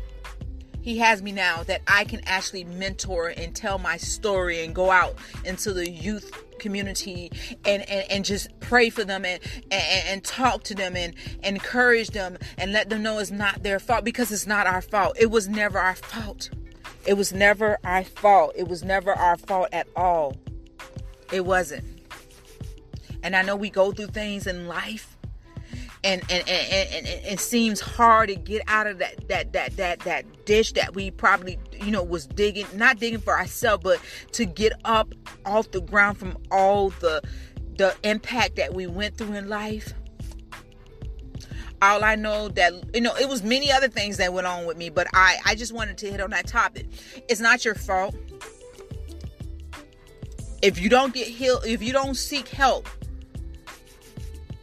He 0.85 0.99
has 0.99 1.23
me 1.23 1.31
now 1.31 1.63
that 1.63 1.81
I 1.87 2.03
can 2.03 2.21
actually 2.27 2.63
mentor 2.63 3.33
and 3.35 3.55
tell 3.55 3.79
my 3.79 3.97
story 3.97 4.63
and 4.63 4.75
go 4.75 4.91
out 4.91 5.15
into 5.43 5.73
the 5.73 5.89
youth 5.89 6.31
community 6.59 7.31
and, 7.65 7.81
and, 7.89 8.05
and 8.11 8.23
just 8.23 8.49
pray 8.59 8.91
for 8.91 9.03
them 9.03 9.25
and, 9.25 9.41
and, 9.71 10.07
and 10.07 10.23
talk 10.23 10.61
to 10.65 10.75
them 10.75 10.95
and, 10.95 11.15
and 11.41 11.55
encourage 11.55 12.09
them 12.09 12.37
and 12.59 12.71
let 12.71 12.89
them 12.89 13.01
know 13.01 13.17
it's 13.17 13.31
not 13.31 13.63
their 13.63 13.79
fault 13.79 14.05
because 14.05 14.31
it's 14.31 14.45
not 14.45 14.67
our 14.67 14.79
fault. 14.79 15.17
It 15.19 15.31
was 15.31 15.47
never 15.47 15.79
our 15.79 15.95
fault. 15.95 16.51
It 17.07 17.15
was 17.15 17.33
never 17.33 17.79
our 17.83 18.03
fault. 18.03 18.53
It 18.55 18.67
was 18.67 18.83
never 18.83 19.11
our 19.11 19.37
fault 19.37 19.69
at 19.73 19.87
all. 19.95 20.37
It 21.31 21.47
wasn't. 21.47 21.83
And 23.23 23.35
I 23.35 23.41
know 23.41 23.55
we 23.55 23.71
go 23.71 23.91
through 23.91 24.09
things 24.09 24.45
in 24.45 24.67
life 24.67 25.14
and 26.05 26.21
and, 26.29 26.47
and, 26.47 26.71
and, 26.71 27.07
and 27.07 27.25
it 27.25 27.39
seems 27.39 27.81
hard 27.81 28.29
to 28.29 28.35
get 28.35 28.61
out 28.67 28.87
of 28.87 28.99
that 28.99 29.27
that 29.27 29.51
that 29.53 29.75
that 29.75 29.99
that 30.01 30.45
dish 30.45 30.71
that 30.73 30.93
we 30.93 31.09
probably 31.11 31.57
you 31.81 31.91
know 31.91 32.03
was 32.03 32.27
digging 32.27 32.67
not 32.75 32.99
digging 32.99 33.19
for 33.19 33.35
ourselves 33.35 33.83
but 33.83 33.99
to 34.31 34.45
get 34.45 34.71
up 34.85 35.13
off 35.45 35.69
the 35.71 35.81
ground 35.81 36.17
from 36.17 36.37
all 36.51 36.91
the 37.01 37.21
the 37.77 37.93
impact 38.03 38.55
that 38.55 38.73
we 38.73 38.87
went 38.87 39.17
through 39.17 39.33
in 39.33 39.49
life. 39.49 39.93
All 41.81 42.03
i 42.03 42.15
know 42.15 42.47
that 42.49 42.73
you 42.93 43.01
know 43.01 43.15
it 43.15 43.27
was 43.27 43.43
many 43.43 43.71
other 43.71 43.89
things 43.89 44.17
that 44.17 44.31
went 44.31 44.47
on 44.47 44.65
with 44.65 44.77
me 44.77 44.89
but 44.89 45.07
i 45.13 45.37
i 45.45 45.55
just 45.55 45.73
wanted 45.73 45.97
to 45.99 46.09
hit 46.09 46.21
on 46.21 46.29
that 46.29 46.47
topic. 46.47 46.87
It's 47.27 47.41
not 47.41 47.65
your 47.65 47.75
fault. 47.75 48.15
If 50.61 50.79
you 50.79 50.87
don't 50.87 51.13
get 51.13 51.27
healed 51.27 51.65
if 51.65 51.81
you 51.81 51.91
don't 51.91 52.15
seek 52.15 52.47
help 52.47 52.87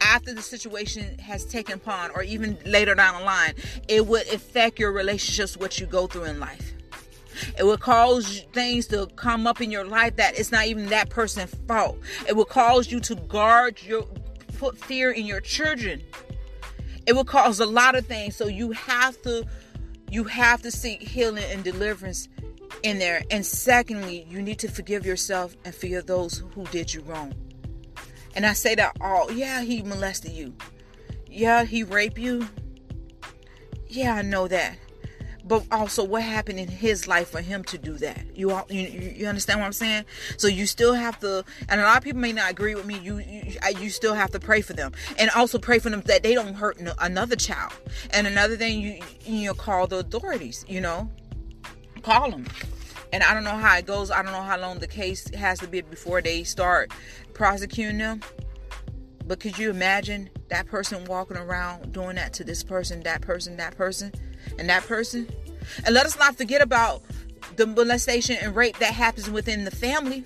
after 0.03 0.33
the 0.33 0.41
situation 0.41 1.17
has 1.19 1.45
taken 1.45 1.75
upon 1.75 2.11
or 2.11 2.23
even 2.23 2.57
later 2.65 2.93
down 2.95 3.19
the 3.19 3.25
line 3.25 3.53
it 3.87 4.05
would 4.05 4.27
affect 4.33 4.79
your 4.79 4.91
relationships 4.91 5.57
what 5.57 5.79
you 5.79 5.85
go 5.85 6.07
through 6.07 6.25
in 6.25 6.39
life. 6.39 6.73
It 7.57 7.63
will 7.63 7.77
cause 7.77 8.45
things 8.53 8.87
to 8.87 9.07
come 9.15 9.47
up 9.47 9.61
in 9.61 9.71
your 9.71 9.85
life 9.85 10.15
that 10.17 10.37
it's 10.37 10.51
not 10.51 10.67
even 10.67 10.87
that 10.87 11.09
person's 11.09 11.53
fault. 11.67 11.97
It 12.27 12.35
will 12.35 12.45
cause 12.45 12.91
you 12.91 12.99
to 13.01 13.15
guard 13.15 13.81
your 13.81 14.03
put 14.57 14.77
fear 14.77 15.11
in 15.11 15.25
your 15.25 15.41
children. 15.41 16.01
It 17.05 17.13
will 17.13 17.25
cause 17.25 17.59
a 17.59 17.65
lot 17.65 17.95
of 17.95 18.05
things. 18.05 18.35
So 18.35 18.47
you 18.47 18.71
have 18.71 19.21
to 19.23 19.45
you 20.11 20.23
have 20.25 20.61
to 20.61 20.71
seek 20.71 21.01
healing 21.01 21.43
and 21.49 21.63
deliverance 21.63 22.29
in 22.83 22.99
there. 22.99 23.23
And 23.31 23.45
secondly 23.45 24.25
you 24.29 24.41
need 24.41 24.59
to 24.59 24.67
forgive 24.67 25.05
yourself 25.05 25.55
and 25.65 25.73
forgive 25.73 26.05
those 26.05 26.43
who 26.53 26.65
did 26.65 26.93
you 26.93 27.01
wrong 27.01 27.33
and 28.35 28.45
I 28.45 28.53
say 28.53 28.75
that 28.75 28.97
all, 29.01 29.31
yeah, 29.31 29.61
he 29.61 29.81
molested 29.81 30.31
you. 30.31 30.53
Yeah, 31.27 31.63
he 31.63 31.83
raped 31.83 32.17
you. 32.17 32.47
Yeah, 33.87 34.15
I 34.15 34.21
know 34.21 34.47
that. 34.47 34.77
But 35.45 35.65
also, 35.71 36.05
what 36.05 36.23
happened 36.23 36.57
in 36.57 36.69
his 36.69 37.05
life 37.05 37.29
for 37.29 37.41
him 37.41 37.65
to 37.65 37.77
do 37.77 37.97
that? 37.97 38.25
You 38.35 38.51
all, 38.51 38.65
you, 38.69 38.87
you 38.87 39.27
understand 39.27 39.59
what 39.59 39.65
I'm 39.65 39.73
saying? 39.73 40.05
So 40.37 40.47
you 40.47 40.65
still 40.65 40.93
have 40.93 41.19
to, 41.19 41.43
and 41.67 41.81
a 41.81 41.83
lot 41.83 41.97
of 41.97 42.03
people 42.03 42.21
may 42.21 42.31
not 42.31 42.49
agree 42.49 42.75
with 42.75 42.85
me. 42.85 42.97
You, 42.99 43.17
you, 43.19 43.57
you 43.77 43.89
still 43.89 44.13
have 44.13 44.31
to 44.31 44.39
pray 44.39 44.61
for 44.61 44.71
them, 44.71 44.93
and 45.19 45.29
also 45.31 45.59
pray 45.59 45.79
for 45.79 45.89
them 45.89 46.01
that 46.05 46.23
they 46.23 46.33
don't 46.33 46.53
hurt 46.53 46.79
another 46.99 47.35
child. 47.35 47.73
And 48.11 48.25
another 48.25 48.55
thing, 48.55 48.79
you, 48.79 48.99
you 49.25 49.47
know, 49.47 49.53
call 49.53 49.85
the 49.85 49.97
authorities. 49.97 50.63
You 50.69 50.79
know, 50.79 51.11
call 52.03 52.31
them 52.31 52.45
and 53.13 53.21
I 53.23 53.33
don't 53.35 53.43
know 53.43 53.51
how 53.51 53.77
it 53.77 53.85
goes. 53.85 54.09
I 54.09 54.23
don't 54.23 54.31
know 54.31 54.41
how 54.41 54.57
long 54.57 54.79
the 54.79 54.87
case 54.87 55.29
has 55.35 55.59
to 55.59 55.67
be 55.67 55.81
before 55.81 56.19
they 56.19 56.43
start 56.43 56.91
prosecuting 57.33 57.99
them. 57.99 58.21
But 59.27 59.39
could 59.39 59.57
you 59.57 59.69
imagine 59.69 60.31
that 60.49 60.65
person 60.65 61.05
walking 61.05 61.37
around 61.37 61.93
doing 61.93 62.15
that 62.15 62.33
to 62.33 62.43
this 62.43 62.63
person, 62.63 63.03
that 63.03 63.21
person, 63.21 63.55
that 63.57 63.77
person, 63.77 64.11
and 64.57 64.67
that 64.67 64.83
person? 64.83 65.29
And 65.85 65.93
let 65.93 66.07
us 66.07 66.17
not 66.17 66.35
forget 66.35 66.61
about 66.61 67.03
the 67.55 67.67
molestation 67.67 68.35
and 68.41 68.55
rape 68.55 68.79
that 68.79 68.93
happens 68.93 69.29
within 69.29 69.63
the 69.63 69.71
family 69.71 70.23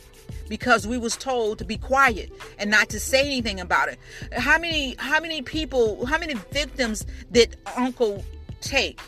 because 0.47 0.87
we 0.87 0.97
was 0.97 1.17
told 1.17 1.59
to 1.59 1.65
be 1.65 1.77
quiet 1.77 2.31
and 2.57 2.71
not 2.71 2.87
to 2.89 3.01
say 3.01 3.19
anything 3.19 3.59
about 3.59 3.89
it. 3.89 3.99
How 4.31 4.57
many 4.57 4.95
how 4.97 5.19
many 5.19 5.41
people, 5.41 6.05
how 6.05 6.17
many 6.17 6.35
victims 6.51 7.05
did 7.33 7.57
uncle 7.75 8.23
take? 8.61 9.01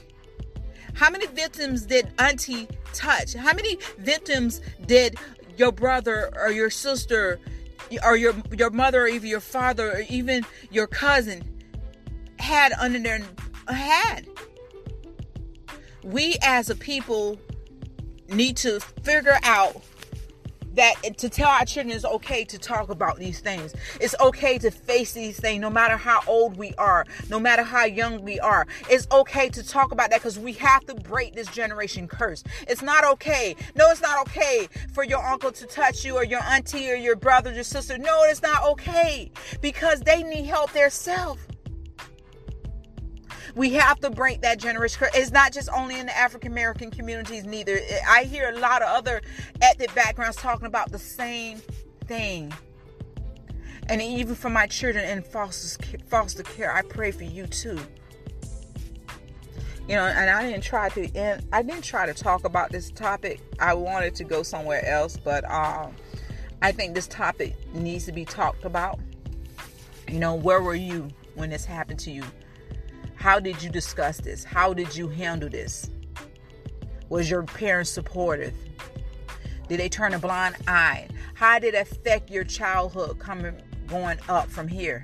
How 0.99 1.09
many 1.09 1.27
victims 1.27 1.83
did 1.83 2.11
auntie 2.19 2.67
touch? 2.93 3.33
How 3.33 3.53
many 3.53 3.77
victims 3.99 4.59
did 4.85 5.15
your 5.55 5.71
brother 5.71 6.29
or 6.35 6.51
your 6.51 6.69
sister 6.69 7.39
or 8.03 8.17
your 8.17 8.33
your 8.51 8.69
mother 8.69 9.03
or 9.03 9.07
even 9.07 9.29
your 9.29 9.39
father 9.39 9.93
or 9.93 10.03
even 10.09 10.45
your 10.71 10.87
cousin 10.87 11.41
had 12.37 12.73
under 12.73 12.99
their 12.99 13.21
had? 13.69 14.27
We 16.03 16.35
as 16.41 16.69
a 16.69 16.75
people 16.75 17.39
need 18.27 18.57
to 18.57 18.81
figure 19.01 19.39
out 19.43 19.81
that 20.75 20.95
to 21.17 21.29
tell 21.29 21.49
our 21.49 21.65
children 21.65 21.95
it's 21.95 22.05
okay 22.05 22.43
to 22.45 22.57
talk 22.57 22.89
about 22.89 23.17
these 23.17 23.39
things. 23.39 23.73
It's 23.99 24.15
okay 24.19 24.57
to 24.59 24.71
face 24.71 25.13
these 25.13 25.39
things 25.39 25.61
no 25.61 25.69
matter 25.69 25.97
how 25.97 26.21
old 26.27 26.57
we 26.57 26.73
are, 26.77 27.05
no 27.29 27.39
matter 27.39 27.63
how 27.63 27.85
young 27.85 28.23
we 28.23 28.39
are. 28.39 28.67
It's 28.89 29.07
okay 29.11 29.49
to 29.49 29.63
talk 29.63 29.91
about 29.91 30.09
that 30.11 30.19
because 30.19 30.39
we 30.39 30.53
have 30.53 30.85
to 30.85 30.95
break 30.95 31.35
this 31.35 31.47
generation 31.47 32.07
curse. 32.07 32.43
It's 32.67 32.81
not 32.81 33.03
okay. 33.03 33.55
No, 33.75 33.89
it's 33.89 34.01
not 34.01 34.19
okay 34.27 34.67
for 34.93 35.03
your 35.03 35.23
uncle 35.25 35.51
to 35.51 35.65
touch 35.65 36.05
you 36.05 36.15
or 36.15 36.23
your 36.23 36.43
auntie 36.43 36.89
or 36.91 36.95
your 36.95 37.15
brother 37.15 37.51
or 37.51 37.53
your 37.53 37.63
sister. 37.63 37.97
No, 37.97 38.23
it's 38.23 38.41
not 38.41 38.63
okay 38.63 39.31
because 39.61 40.01
they 40.01 40.23
need 40.23 40.45
help 40.45 40.71
themselves. 40.73 41.41
We 43.59 43.71
have 43.71 43.99
to 43.99 44.09
break 44.09 44.39
that 44.43 44.57
generation. 44.57 45.09
It's 45.13 45.31
not 45.31 45.51
just 45.51 45.67
only 45.75 45.99
in 45.99 46.05
the 46.05 46.17
African 46.17 46.53
American 46.53 46.91
communities, 46.91 47.43
neither. 47.43 47.77
I 48.07 48.23
hear 48.23 48.51
a 48.51 48.57
lot 48.57 48.81
of 48.81 48.87
other 48.87 49.21
ethnic 49.61 49.93
backgrounds 49.93 50.37
talking 50.37 50.65
about 50.65 50.93
the 50.93 50.97
same 50.97 51.61
thing. 52.05 52.53
And 53.89 54.01
even 54.01 54.35
for 54.35 54.49
my 54.49 54.65
children 54.65 55.03
in 55.03 55.23
foster 55.23 55.83
foster 56.07 56.43
care, 56.43 56.73
I 56.73 56.83
pray 56.83 57.11
for 57.11 57.25
you 57.25 57.47
too. 57.47 57.77
You 59.89 59.95
know, 59.95 60.05
and 60.05 60.29
I 60.29 60.49
didn't 60.49 60.63
try 60.63 60.87
to 60.87 61.13
end. 61.13 61.45
I 61.51 61.61
didn't 61.61 61.83
try 61.83 62.05
to 62.05 62.13
talk 62.13 62.45
about 62.45 62.71
this 62.71 62.89
topic. 62.91 63.41
I 63.59 63.73
wanted 63.73 64.15
to 64.15 64.23
go 64.23 64.41
somewhere 64.41 64.85
else, 64.85 65.17
but 65.17 65.43
um, 65.51 65.97
I 66.61 66.71
think 66.71 66.95
this 66.95 67.07
topic 67.07 67.57
needs 67.73 68.05
to 68.05 68.13
be 68.13 68.23
talked 68.23 68.63
about. 68.63 69.01
You 70.07 70.19
know, 70.19 70.33
where 70.33 70.61
were 70.61 70.75
you 70.75 71.09
when 71.35 71.49
this 71.49 71.65
happened 71.65 71.99
to 71.99 72.11
you? 72.11 72.23
How 73.19 73.37
did 73.37 73.61
you 73.61 73.69
discuss 73.69 74.17
this? 74.17 74.45
How 74.45 74.73
did 74.73 74.95
you 74.95 75.09
handle 75.09 75.49
this? 75.49 75.89
Was 77.09 77.29
your 77.29 77.43
parents 77.43 77.89
supportive? 77.89 78.53
Did 79.67 79.81
they 79.81 79.89
turn 79.89 80.13
a 80.13 80.19
blind 80.19 80.55
eye? 80.69 81.09
How 81.33 81.59
did 81.59 81.73
it 81.73 81.81
affect 81.81 82.29
your 82.29 82.45
childhood 82.45 83.19
coming 83.19 83.61
going 83.87 84.19
up 84.29 84.49
from 84.49 84.69
here? 84.69 85.03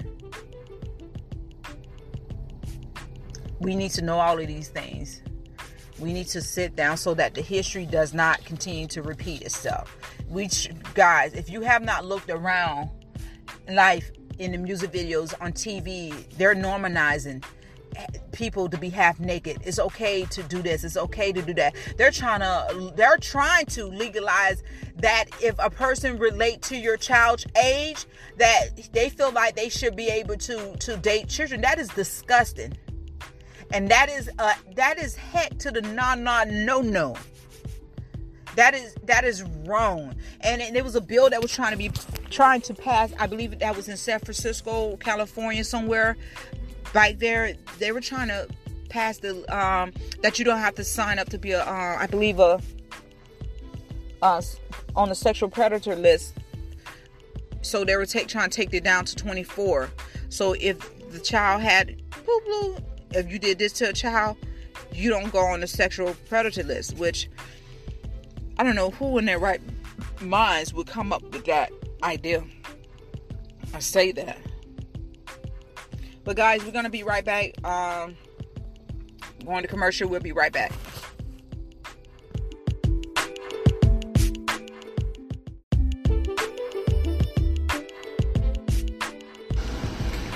We 3.60 3.76
need 3.76 3.92
to 3.92 4.02
know 4.02 4.18
all 4.18 4.40
of 4.40 4.48
these 4.48 4.70
things. 4.70 5.22
We 6.00 6.14
need 6.14 6.28
to 6.28 6.42
sit 6.42 6.74
down 6.78 6.96
so 6.96 7.14
that 7.16 7.34
the 7.34 7.42
history 7.42 7.86
does 7.86 8.14
not 8.14 8.46
continue 8.46 8.88
to 8.88 9.02
repeat 9.02 9.42
itself. 9.42 9.94
We 10.30 10.50
guys, 10.94 11.34
if 11.34 11.50
you 11.50 11.62
have 11.62 11.84
not 11.84 12.06
looked 12.06 12.30
around 12.30 12.92
life 13.70 14.10
in 14.40 14.54
the 14.54 14.58
music 14.58 14.94
videos 14.94 15.34
on 15.42 15.52
TV, 15.52 16.30
they're 16.38 16.56
normalizing 16.56 17.44
people 18.32 18.70
to 18.70 18.78
be 18.78 18.90
half 18.90 19.20
naked. 19.20 19.58
It's 19.64 19.80
okay 19.80 20.26
to 20.26 20.44
do 20.44 20.62
this. 20.62 20.84
It's 20.84 20.98
okay 20.98 21.32
to 21.32 21.42
do 21.42 21.54
that. 21.56 21.76
They're 21.98 22.12
trying 22.12 22.42
to 22.42 22.94
they're 22.96 23.18
trying 23.18 23.66
to 23.68 23.86
legalize 23.86 24.64
that 24.98 25.26
if 25.42 25.56
a 25.60 25.70
person 25.70 26.18
relate 26.18 26.62
to 26.64 26.78
your 26.78 26.98
child's 26.98 27.46
age 27.62 28.06
that 28.38 28.92
they 28.94 29.10
feel 29.10 29.32
like 29.32 29.56
they 29.56 29.70
should 29.70 29.96
be 29.96 30.08
able 30.08 30.38
to 30.38 30.76
to 30.78 30.98
date 30.98 31.28
children. 31.30 31.62
That 31.62 31.80
is 31.80 31.90
disgusting. 31.90 32.78
And 33.74 33.90
that 33.90 34.10
is 34.10 34.30
uh 34.38 34.54
that 34.76 35.00
is 35.00 35.16
heck 35.16 35.58
to 35.60 35.72
the 35.72 35.82
non 35.82 36.24
non 36.24 36.66
no 36.66 36.82
no. 36.82 37.16
That 38.56 38.74
is 38.74 38.96
that 39.04 39.26
is 39.26 39.44
wrong. 39.66 40.16
And, 40.42 40.62
and 40.62 40.76
there 40.76 40.84
was 40.84 40.96
a 40.96 41.02
bill 41.02 41.30
that 41.30 41.42
was 41.42 41.52
trying 41.52 41.72
to 41.72 41.78
be 41.78 41.92
trying 42.30 42.62
to 42.62 42.74
pass. 42.74 43.14
I 43.20 43.28
believe 43.28 43.60
that 43.60 43.76
was 43.76 43.90
in 43.90 43.98
San 43.98 44.20
Francisco, 44.20 44.96
California, 44.98 45.64
somewhere 45.64 46.16
right 46.96 47.20
there 47.20 47.54
they 47.78 47.92
were 47.92 48.02
trying 48.02 48.30
to 48.30 48.48
pass 48.90 49.18
the 49.18 49.34
um, 49.56 49.92
that 50.22 50.40
you 50.40 50.46
don't 50.46 50.60
have 50.60 50.76
to 50.76 50.84
sign 50.84 51.20
up 51.20 51.30
to 51.30 51.38
be 51.38 51.52
a 51.52 51.62
uh, 51.62 51.98
I 52.00 52.08
believe 52.08 52.40
a 52.40 52.60
uh, 54.22 54.42
on 54.96 55.10
the 55.10 55.16
sexual 55.16 55.50
predator 55.50 55.96
list. 55.96 56.34
So 57.62 57.84
they 57.84 57.96
were 57.96 58.06
take, 58.06 58.28
trying 58.28 58.50
to 58.50 58.56
take 58.56 58.74
it 58.74 58.84
down 58.84 59.06
to 59.06 59.16
24 59.16 59.90
so 60.30 60.54
if 60.54 60.78
the 61.12 61.20
child 61.20 61.62
had 61.62 62.02
blue 62.26 62.42
blue 62.46 62.78
if 63.12 63.32
you 63.32 63.40
did 63.40 63.60
this 63.60 63.74
to 63.74 63.90
a 63.90 63.94
child 63.94 64.38
you 64.94 65.10
don't 65.10 65.32
go 65.32 65.40
on 65.40 65.62
the 65.62 65.68
sexual 65.68 66.16
predator 66.30 66.64
list 66.64 66.98
which 66.98 67.30
i 68.58 68.64
don't 68.64 68.76
know 68.76 68.92
who 68.92 69.18
in 69.18 69.26
their 69.26 69.40
right 69.40 69.62
minds 70.22 70.74
would 70.74 70.88
come 70.88 71.14
up 71.14 71.24
with 71.24 71.46
that 71.46 71.72
idea. 72.04 72.44
I 73.74 73.80
say 73.80 74.12
that 74.14 74.38
but 76.26 76.36
guys, 76.36 76.66
we're 76.66 76.72
gonna 76.72 76.90
be 76.90 77.04
right 77.04 77.24
back. 77.24 77.54
Um, 77.64 78.18
going 79.46 79.62
to 79.62 79.68
commercial. 79.68 80.10
We'll 80.10 80.20
be 80.20 80.32
right 80.32 80.52
back. 80.52 80.72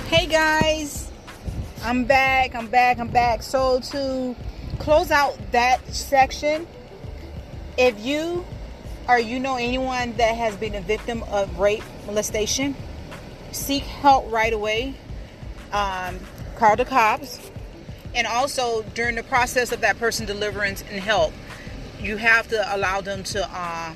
Hey 0.08 0.28
guys, 0.28 1.12
I'm 1.84 2.06
back. 2.06 2.54
I'm 2.54 2.68
back. 2.68 3.00
I'm 3.00 3.08
back. 3.08 3.42
So 3.42 3.80
to 3.80 4.36
close 4.78 5.10
out 5.10 5.38
that 5.52 5.86
section, 5.94 6.68
if 7.78 8.00
you 8.00 8.46
or 9.08 9.18
you 9.18 9.40
know 9.40 9.56
anyone 9.56 10.16
that 10.18 10.36
has 10.36 10.56
been 10.56 10.76
a 10.76 10.82
victim 10.82 11.24
of 11.32 11.58
rape, 11.58 11.84
molestation, 12.06 12.76
seek 13.52 13.82
help 13.82 14.32
right 14.32 14.54
away. 14.54 14.94
Um, 15.72 16.20
call 16.56 16.76
the 16.76 16.86
cops. 16.86 17.52
And 18.16 18.26
also, 18.26 18.84
during 18.96 19.16
the 19.16 19.24
process 19.24 19.72
of 19.72 19.82
that 19.82 20.00
person 20.00 20.26
deliverance 20.26 20.84
and 20.90 21.00
help, 21.00 21.34
you 22.02 22.18
have 22.18 22.48
to 22.48 22.76
allow 22.76 23.02
them 23.02 23.24
to 23.26 23.48
uh, 23.52 23.94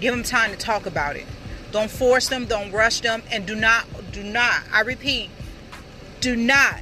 give 0.00 0.14
them 0.14 0.22
time 0.22 0.50
to 0.50 0.56
talk 0.56 0.86
about 0.86 1.16
it. 1.16 1.26
Don't 1.72 1.90
force 1.90 2.28
them, 2.28 2.46
don't 2.46 2.72
rush 2.72 3.00
them, 3.00 3.22
and 3.30 3.46
do 3.46 3.54
not, 3.54 3.84
do 4.12 4.22
not, 4.22 4.62
I 4.72 4.80
repeat, 4.80 5.30
do 6.20 6.34
not, 6.36 6.80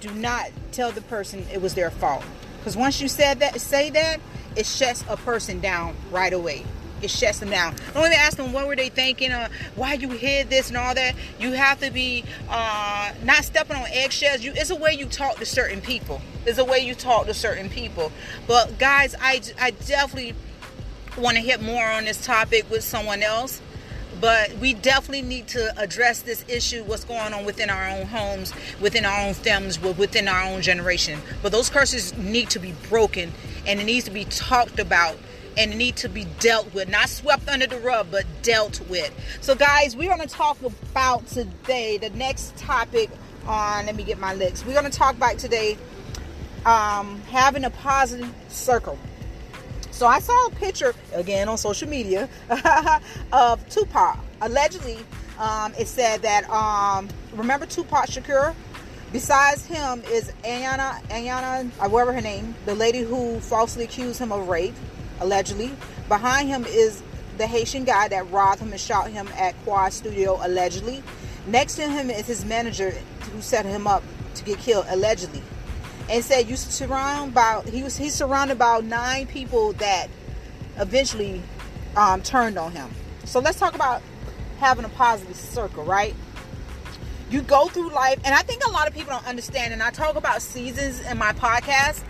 do 0.00 0.10
not 0.14 0.50
tell 0.72 0.92
the 0.92 1.02
person 1.02 1.44
it 1.52 1.60
was 1.60 1.74
their 1.74 1.90
fault. 1.90 2.24
Because 2.58 2.76
once 2.76 3.00
you 3.00 3.08
said 3.08 3.40
that, 3.40 3.60
say 3.60 3.90
that, 3.90 4.20
it 4.56 4.66
shuts 4.66 5.04
a 5.08 5.16
person 5.16 5.60
down 5.60 5.94
right 6.10 6.32
away. 6.32 6.64
It 7.04 7.10
shuts 7.10 7.38
them 7.38 7.50
down. 7.50 7.76
Don't 7.92 8.06
even 8.06 8.18
ask 8.18 8.38
them 8.38 8.52
what 8.52 8.66
were 8.66 8.76
they 8.76 8.88
thinking 8.88 9.30
or 9.30 9.48
why 9.76 9.92
you 9.94 10.08
hid 10.10 10.48
this 10.48 10.68
and 10.68 10.76
all 10.78 10.94
that. 10.94 11.14
You 11.38 11.52
have 11.52 11.78
to 11.80 11.90
be 11.90 12.24
uh, 12.48 13.12
not 13.22 13.44
stepping 13.44 13.76
on 13.76 13.86
eggshells. 13.92 14.42
You, 14.42 14.52
it's 14.54 14.70
a 14.70 14.76
way 14.76 14.94
you 14.94 15.06
talk 15.06 15.36
to 15.36 15.46
certain 15.46 15.82
people. 15.82 16.22
It's 16.46 16.58
a 16.58 16.64
way 16.64 16.78
you 16.78 16.94
talk 16.94 17.26
to 17.26 17.34
certain 17.34 17.68
people. 17.68 18.10
But 18.46 18.78
guys, 18.78 19.14
I, 19.20 19.42
I 19.60 19.72
definitely 19.72 20.34
want 21.18 21.36
to 21.36 21.42
hit 21.42 21.62
more 21.62 21.84
on 21.84 22.06
this 22.06 22.24
topic 22.24 22.70
with 22.70 22.82
someone 22.82 23.22
else 23.22 23.60
but 24.20 24.56
we 24.58 24.74
definitely 24.74 25.22
need 25.22 25.46
to 25.48 25.72
address 25.78 26.22
this 26.22 26.44
issue 26.48 26.82
what's 26.84 27.04
going 27.04 27.32
on 27.34 27.44
within 27.44 27.70
our 27.70 27.88
own 27.90 28.06
homes 28.06 28.52
within 28.80 29.04
our 29.04 29.26
own 29.26 29.34
families 29.34 29.80
within 29.80 30.26
our 30.28 30.44
own 30.44 30.62
generation 30.62 31.20
but 31.42 31.52
those 31.52 31.68
curses 31.68 32.16
need 32.16 32.48
to 32.50 32.58
be 32.58 32.72
broken 32.88 33.32
and 33.66 33.80
it 33.80 33.84
needs 33.84 34.04
to 34.04 34.10
be 34.10 34.24
talked 34.24 34.78
about 34.78 35.16
and 35.56 35.76
need 35.76 35.96
to 35.96 36.08
be 36.08 36.26
dealt 36.40 36.72
with 36.74 36.88
not 36.88 37.08
swept 37.08 37.48
under 37.48 37.66
the 37.66 37.78
rug 37.80 38.06
but 38.10 38.24
dealt 38.42 38.80
with 38.88 39.12
so 39.40 39.54
guys 39.54 39.96
we're 39.96 40.08
going 40.08 40.20
to 40.20 40.34
talk 40.34 40.60
about 40.62 41.26
today 41.26 41.98
the 41.98 42.10
next 42.10 42.56
topic 42.56 43.10
on 43.46 43.86
let 43.86 43.96
me 43.96 44.02
get 44.02 44.18
my 44.18 44.34
list 44.34 44.66
we're 44.66 44.72
going 44.72 44.90
to 44.90 44.98
talk 44.98 45.14
about 45.16 45.38
today 45.38 45.76
um, 46.64 47.20
having 47.30 47.64
a 47.64 47.70
positive 47.70 48.32
circle 48.48 48.98
so 49.94 50.08
I 50.08 50.18
saw 50.18 50.46
a 50.46 50.50
picture 50.50 50.92
again 51.12 51.48
on 51.48 51.56
social 51.56 51.88
media 51.88 52.28
of 53.32 53.68
Tupac. 53.68 54.18
Allegedly, 54.40 54.98
um, 55.38 55.72
it 55.78 55.86
said 55.86 56.20
that 56.22 56.50
um, 56.50 57.08
remember 57.32 57.64
Tupac 57.64 58.06
Shakur. 58.06 58.56
Besides 59.12 59.64
him 59.64 60.02
is 60.10 60.32
Ayanna, 60.42 61.00
Ayanna, 61.04 61.70
whatever 61.88 62.12
her 62.12 62.20
name, 62.20 62.56
the 62.66 62.74
lady 62.74 63.02
who 63.02 63.38
falsely 63.38 63.84
accused 63.84 64.18
him 64.18 64.32
of 64.32 64.48
rape, 64.48 64.74
allegedly. 65.24 65.72
Behind 66.08 66.48
him 66.48 66.64
is 66.66 67.02
the 67.38 67.46
Haitian 67.46 67.84
guy 67.84 68.08
that 68.08 68.30
robbed 68.30 68.60
him 68.60 68.70
and 68.70 68.80
shot 68.80 69.10
him 69.10 69.28
at 69.36 69.56
Quad 69.64 69.92
Studio, 69.92 70.38
allegedly. 70.42 71.02
Next 71.46 71.74
to 71.76 71.88
him 71.88 72.10
is 72.10 72.26
his 72.26 72.44
manager 72.44 72.90
who 73.32 73.40
set 73.40 73.66
him 73.66 73.86
up 73.86 74.04
to 74.36 74.44
get 74.44 74.58
killed, 74.58 74.86
allegedly 74.88 75.42
and 76.08 76.24
said 76.24 76.48
you 76.48 76.56
surround 76.56 77.32
about 77.32 77.66
he 77.66 77.82
was 77.82 77.96
he's 77.96 78.14
surrounded 78.14 78.58
by 78.58 78.80
nine 78.80 79.26
people 79.26 79.72
that 79.74 80.08
eventually 80.76 81.42
um, 81.96 82.22
turned 82.22 82.58
on 82.58 82.72
him. 82.72 82.90
So 83.24 83.40
let's 83.40 83.58
talk 83.58 83.74
about 83.74 84.02
having 84.58 84.84
a 84.84 84.88
positive 84.90 85.36
circle, 85.36 85.84
right? 85.84 86.14
You 87.30 87.42
go 87.42 87.68
through 87.68 87.90
life, 87.90 88.20
and 88.24 88.34
I 88.34 88.42
think 88.42 88.64
a 88.66 88.70
lot 88.70 88.86
of 88.86 88.94
people 88.94 89.12
don't 89.12 89.26
understand. 89.26 89.72
And 89.72 89.82
I 89.82 89.90
talk 89.90 90.16
about 90.16 90.42
seasons 90.42 91.00
in 91.00 91.16
my 91.16 91.32
podcast. 91.32 92.02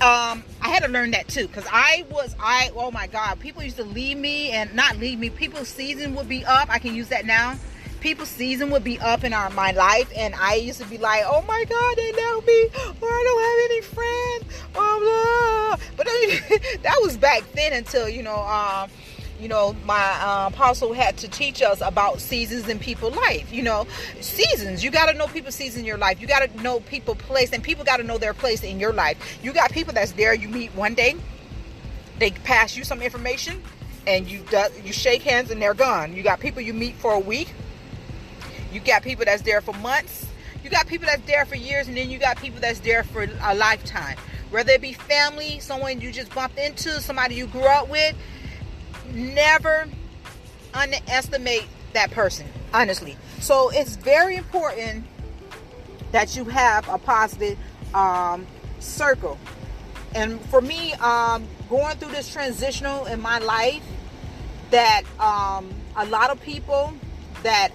Um, 0.00 0.42
I 0.62 0.68
had 0.70 0.82
to 0.82 0.88
learn 0.88 1.10
that 1.10 1.28
too 1.28 1.46
because 1.46 1.66
I 1.70 2.06
was 2.10 2.34
I 2.40 2.70
oh 2.74 2.90
my 2.90 3.06
god, 3.06 3.38
people 3.38 3.62
used 3.62 3.76
to 3.76 3.84
leave 3.84 4.16
me 4.16 4.50
and 4.50 4.74
not 4.74 4.96
leave 4.96 5.18
me. 5.18 5.30
People's 5.30 5.68
season 5.68 6.14
would 6.14 6.28
be 6.28 6.44
up. 6.44 6.70
I 6.70 6.78
can 6.78 6.94
use 6.94 7.08
that 7.08 7.26
now 7.26 7.56
people's 8.00 8.28
season 8.28 8.70
would 8.70 8.82
be 8.82 8.98
up 8.98 9.24
in 9.24 9.32
our 9.32 9.50
my 9.50 9.70
life 9.72 10.10
and 10.16 10.34
I 10.34 10.54
used 10.54 10.80
to 10.80 10.86
be 10.86 10.98
like, 10.98 11.22
oh 11.26 11.42
my 11.42 11.64
god, 11.68 11.96
they 11.96 12.12
left 12.12 12.46
me 12.46 12.68
or 13.00 13.08
I 13.08 13.22
don't 13.26 13.42
have 13.44 13.70
any 13.70 13.80
friends, 13.82 14.44
blah 14.72 14.98
blah. 14.98 15.76
But 15.96 16.06
that 16.82 16.98
was 17.02 17.16
back 17.16 17.44
then 17.52 17.72
until 17.72 18.08
you 18.08 18.22
know, 18.22 18.40
um, 18.40 18.90
you 19.40 19.48
know, 19.48 19.74
my 19.84 20.18
uh, 20.20 20.50
apostle 20.52 20.92
had 20.92 21.16
to 21.18 21.28
teach 21.28 21.62
us 21.62 21.80
about 21.80 22.20
seasons 22.20 22.68
in 22.68 22.78
people's 22.78 23.16
life. 23.16 23.52
You 23.52 23.62
know, 23.62 23.86
seasons. 24.20 24.84
You 24.84 24.90
got 24.90 25.10
to 25.10 25.16
know 25.16 25.26
people's 25.26 25.54
season 25.54 25.80
in 25.80 25.86
your 25.86 25.98
life. 25.98 26.20
You 26.20 26.26
got 26.26 26.48
to 26.48 26.62
know 26.62 26.80
people 26.80 27.14
place, 27.14 27.52
and 27.52 27.62
people 27.62 27.84
got 27.84 27.98
to 27.98 28.02
know 28.02 28.18
their 28.18 28.34
place 28.34 28.62
in 28.62 28.78
your 28.78 28.92
life. 28.92 29.38
You 29.42 29.52
got 29.52 29.72
people 29.72 29.92
that's 29.92 30.12
there. 30.12 30.34
You 30.34 30.48
meet 30.48 30.74
one 30.74 30.94
day, 30.94 31.16
they 32.18 32.30
pass 32.30 32.76
you 32.76 32.84
some 32.84 33.02
information, 33.02 33.62
and 34.06 34.30
you 34.30 34.44
you 34.84 34.92
shake 34.92 35.22
hands, 35.22 35.50
and 35.50 35.60
they're 35.60 35.74
gone. 35.74 36.14
You 36.14 36.22
got 36.22 36.40
people 36.40 36.60
you 36.60 36.74
meet 36.74 36.96
for 36.96 37.12
a 37.12 37.20
week 37.20 37.52
you 38.72 38.80
got 38.80 39.02
people 39.02 39.24
that's 39.24 39.42
there 39.42 39.60
for 39.60 39.74
months. 39.74 40.26
You 40.62 40.70
got 40.70 40.86
people 40.86 41.06
that's 41.06 41.24
there 41.26 41.44
for 41.44 41.56
years, 41.56 41.88
and 41.88 41.96
then 41.96 42.10
you 42.10 42.18
got 42.18 42.36
people 42.36 42.60
that's 42.60 42.80
there 42.80 43.02
for 43.02 43.26
a 43.42 43.54
lifetime. 43.54 44.16
Whether 44.50 44.72
it 44.72 44.80
be 44.80 44.92
family, 44.92 45.58
someone 45.60 46.00
you 46.00 46.12
just 46.12 46.32
bumped 46.34 46.58
into, 46.58 47.00
somebody 47.00 47.34
you 47.34 47.46
grew 47.46 47.66
up 47.66 47.88
with, 47.88 48.14
never 49.14 49.88
underestimate 50.74 51.66
that 51.92 52.10
person, 52.10 52.46
honestly. 52.72 53.16
So 53.40 53.70
it's 53.70 53.96
very 53.96 54.36
important 54.36 55.04
that 56.12 56.36
you 56.36 56.44
have 56.44 56.88
a 56.88 56.98
positive 56.98 57.58
um, 57.94 58.46
circle. 58.78 59.38
And 60.14 60.40
for 60.46 60.60
me, 60.60 60.92
um, 60.94 61.46
going 61.68 61.96
through 61.96 62.12
this 62.12 62.32
transitional 62.32 63.06
in 63.06 63.20
my 63.20 63.38
life, 63.38 63.82
that 64.70 65.02
um, 65.18 65.68
a 65.96 66.06
lot 66.06 66.30
of 66.30 66.40
people 66.40 66.92
that 67.42 67.70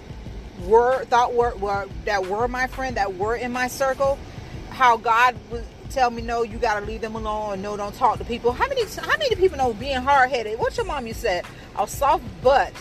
were 0.65 1.03
thought 1.05 1.33
were, 1.33 1.55
were 1.55 1.87
that 2.05 2.25
were 2.25 2.47
my 2.47 2.67
friend 2.67 2.97
that 2.97 3.15
were 3.15 3.35
in 3.35 3.51
my 3.51 3.67
circle 3.67 4.17
how 4.69 4.95
god 4.95 5.35
would 5.51 5.65
tell 5.89 6.09
me 6.09 6.21
no 6.21 6.43
you 6.43 6.57
got 6.57 6.79
to 6.79 6.85
leave 6.85 7.01
them 7.01 7.15
alone 7.15 7.61
no 7.61 7.77
don't 7.77 7.95
talk 7.95 8.17
to 8.17 8.25
people. 8.25 8.51
How 8.51 8.67
many 8.67 8.83
how 8.85 9.17
many 9.17 9.35
people 9.35 9.57
know 9.57 9.73
being 9.73 9.97
hard-headed? 9.97 10.59
What 10.59 10.75
your 10.77 10.85
mom 10.85 11.07
you 11.07 11.13
said? 11.13 11.45
A 11.77 11.87
soft 11.87 12.23
butt 12.41 12.73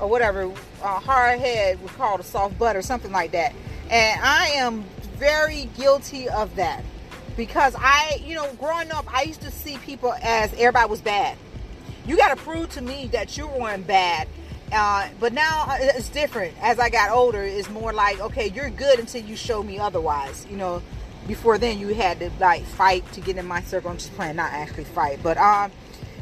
or 0.00 0.08
whatever 0.08 0.52
a 0.82 1.00
hard 1.00 1.38
head 1.38 1.80
was 1.82 1.90
called 1.92 2.20
a 2.20 2.24
soft 2.24 2.58
butt 2.58 2.76
or 2.76 2.82
something 2.82 3.12
like 3.12 3.32
that. 3.32 3.52
And 3.90 4.20
i 4.22 4.48
am 4.48 4.84
very 5.16 5.68
guilty 5.76 6.28
of 6.28 6.56
that 6.56 6.82
because 7.36 7.74
i 7.78 8.20
you 8.24 8.34
know 8.34 8.52
growing 8.54 8.90
up 8.90 9.04
i 9.14 9.22
used 9.22 9.40
to 9.42 9.50
see 9.50 9.76
people 9.78 10.12
as 10.22 10.52
everybody 10.54 10.88
was 10.90 11.00
bad. 11.00 11.36
You 12.06 12.16
got 12.16 12.36
to 12.36 12.42
prove 12.42 12.70
to 12.70 12.82
me 12.82 13.08
that 13.12 13.36
you 13.36 13.46
weren't 13.46 13.86
bad 13.86 14.28
uh, 14.74 15.08
but 15.20 15.32
now 15.32 15.66
uh, 15.68 15.76
it's 15.80 16.08
different. 16.08 16.54
As 16.60 16.78
I 16.78 16.88
got 16.90 17.10
older, 17.10 17.42
it's 17.42 17.70
more 17.70 17.92
like, 17.92 18.20
okay, 18.20 18.48
you're 18.48 18.70
good 18.70 18.98
until 18.98 19.22
you 19.22 19.36
show 19.36 19.62
me 19.62 19.78
otherwise. 19.78 20.46
You 20.50 20.56
know, 20.56 20.82
before 21.26 21.58
then 21.58 21.78
you 21.78 21.88
had 21.88 22.20
to 22.20 22.30
like 22.40 22.64
fight 22.64 23.10
to 23.12 23.20
get 23.20 23.36
in 23.36 23.46
my 23.46 23.62
circle. 23.62 23.90
I'm 23.90 23.98
just 23.98 24.14
playing, 24.14 24.36
not 24.36 24.52
actually 24.52 24.84
fight. 24.84 25.20
But 25.22 25.36
um, 25.38 25.70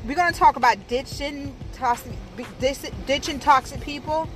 we're 0.07 0.17
gonna 0.17 0.33
talk 0.33 0.57
about 0.57 0.89
ditching 0.89 1.55
toxic, 1.73 2.13
ditching 3.07 3.39
toxic 3.39 3.81
people. 3.81 4.29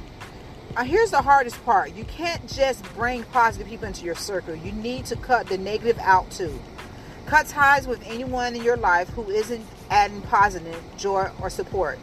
Uh, 0.77 0.85
here's 0.85 1.11
the 1.11 1.23
hardest 1.23 1.63
part: 1.65 1.95
you 1.95 2.05
can't 2.05 2.47
just 2.49 2.85
bring 2.95 3.23
positive 3.25 3.69
people 3.69 3.87
into 3.87 4.05
your 4.05 4.15
circle. 4.15 4.55
You 4.55 4.73
need 4.73 5.07
to 5.07 5.17
cut 5.17 5.47
the 5.47 5.59
negative 5.59 5.99
out 6.01 6.31
too. 6.31 6.59
Cut 7.27 7.47
ties 7.47 7.89
with 7.89 8.01
anyone 8.07 8.55
in 8.55 8.63
your 8.63 8.77
life 8.77 9.09
who 9.11 9.29
isn't 9.31 9.65
adding 9.91 10.23
positive 10.23 10.81
joy 10.97 11.29
or 11.41 11.51
support. 11.51 11.99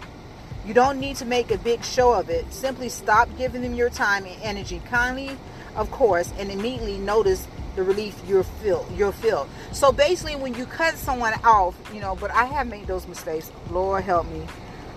You 0.65 0.73
don't 0.73 0.99
need 0.99 1.17
to 1.17 1.25
make 1.25 1.51
a 1.51 1.57
big 1.57 1.83
show 1.83 2.13
of 2.13 2.29
it. 2.29 2.51
Simply 2.53 2.89
stop 2.89 3.29
giving 3.37 3.61
them 3.61 3.73
your 3.73 3.89
time 3.89 4.25
and 4.25 4.41
energy 4.41 4.81
kindly, 4.89 5.37
of 5.75 5.91
course, 5.91 6.33
and 6.37 6.49
immediately 6.49 6.97
notice 6.97 7.47
the 7.75 7.83
relief 7.83 8.19
you'll 8.27 8.43
feel. 8.43 8.85
You'll 8.95 9.11
feel. 9.11 9.47
So 9.71 9.91
basically, 9.91 10.35
when 10.35 10.53
you 10.53 10.65
cut 10.65 10.95
someone 10.95 11.33
off, 11.43 11.75
you 11.93 11.99
know, 11.99 12.15
but 12.15 12.31
I 12.31 12.45
have 12.45 12.67
made 12.67 12.87
those 12.87 13.07
mistakes. 13.07 13.51
Lord 13.71 14.03
help 14.03 14.27
me. 14.27 14.45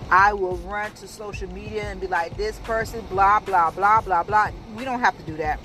I 0.09 0.33
will 0.33 0.55
run 0.57 0.91
to 0.93 1.07
social 1.07 1.51
media 1.51 1.83
and 1.83 1.99
be 1.99 2.07
like, 2.07 2.37
this 2.37 2.57
person, 2.59 3.03
blah, 3.09 3.39
blah, 3.39 3.71
blah, 3.71 4.01
blah, 4.01 4.23
blah. 4.23 4.51
We 4.75 4.85
don't 4.85 5.01
have 5.01 5.17
to 5.17 5.23
do 5.23 5.35
that. 5.37 5.59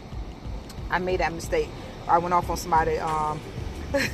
I 0.91 0.99
made 0.99 1.21
that 1.21 1.33
mistake. 1.33 1.69
I 2.09 2.19
went 2.19 2.35
off 2.35 2.51
on 2.51 2.57
somebody. 2.57 2.99
Um, 2.99 3.41
I 3.95 4.09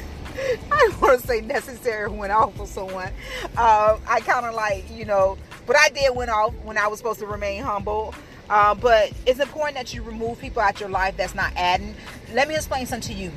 don't 0.71 1.01
want 1.01 1.21
to 1.21 1.27
say 1.27 1.41
necessary 1.41 2.09
went 2.09 2.33
off 2.33 2.59
on 2.61 2.67
someone. 2.67 3.11
Uh, 3.57 3.99
I 4.07 4.21
kind 4.21 4.45
of 4.45 4.55
like, 4.55 4.85
you 4.91 5.05
know, 5.05 5.39
but 5.67 5.77
I 5.77 5.89
did 5.89 6.15
went 6.15 6.31
off 6.31 6.55
when 6.63 6.79
I 6.79 6.89
was 6.89 6.99
supposed 6.99 7.21
to 7.21 7.27
remain 7.27 7.63
humble. 7.63 8.15
Uh, 8.51 8.75
but 8.75 9.13
it's 9.27 9.41
important 9.41 9.77
that 9.77 9.93
you 9.93 10.03
remove 10.03 10.39
people 10.39 10.63
out 10.63 10.81
your 10.81 10.89
life 10.89 11.17
that's 11.17 11.35
not 11.35 11.53
adding. 11.57 11.95
Let 12.35 12.49
me 12.49 12.55
explain 12.57 12.87
something 12.87 13.15
to 13.15 13.23
you. 13.23 13.33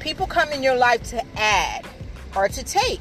People 0.00 0.26
come 0.26 0.50
in 0.50 0.62
your 0.62 0.76
life 0.76 1.02
to 1.10 1.22
add 1.36 1.86
or 2.36 2.48
to 2.48 2.64
take. 2.64 3.00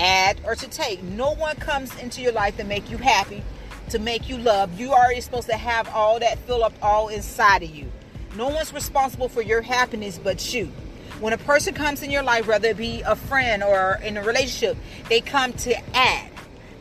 Add 0.00 0.40
or 0.44 0.54
to 0.54 0.68
take. 0.68 1.02
No 1.02 1.32
one 1.34 1.56
comes 1.56 1.96
into 1.98 2.22
your 2.22 2.32
life 2.32 2.56
to 2.58 2.64
make 2.64 2.90
you 2.90 2.98
happy, 2.98 3.42
to 3.90 3.98
make 3.98 4.28
you 4.28 4.38
love. 4.38 4.78
You 4.78 4.92
already 4.92 5.20
supposed 5.20 5.48
to 5.48 5.56
have 5.56 5.88
all 5.88 6.20
that 6.20 6.38
fill 6.40 6.64
up 6.64 6.72
all 6.82 7.08
inside 7.08 7.62
of 7.62 7.70
you. 7.70 7.90
No 8.36 8.48
one's 8.48 8.72
responsible 8.72 9.28
for 9.28 9.42
your 9.42 9.62
happiness 9.62 10.18
but 10.22 10.54
you. 10.54 10.66
When 11.20 11.32
a 11.32 11.38
person 11.38 11.74
comes 11.74 12.02
in 12.02 12.10
your 12.10 12.22
life, 12.22 12.46
whether 12.46 12.68
it 12.68 12.76
be 12.76 13.02
a 13.02 13.16
friend 13.16 13.62
or 13.62 14.00
in 14.04 14.16
a 14.16 14.22
relationship, 14.22 14.76
they 15.08 15.20
come 15.20 15.52
to 15.54 15.96
add 15.96 16.30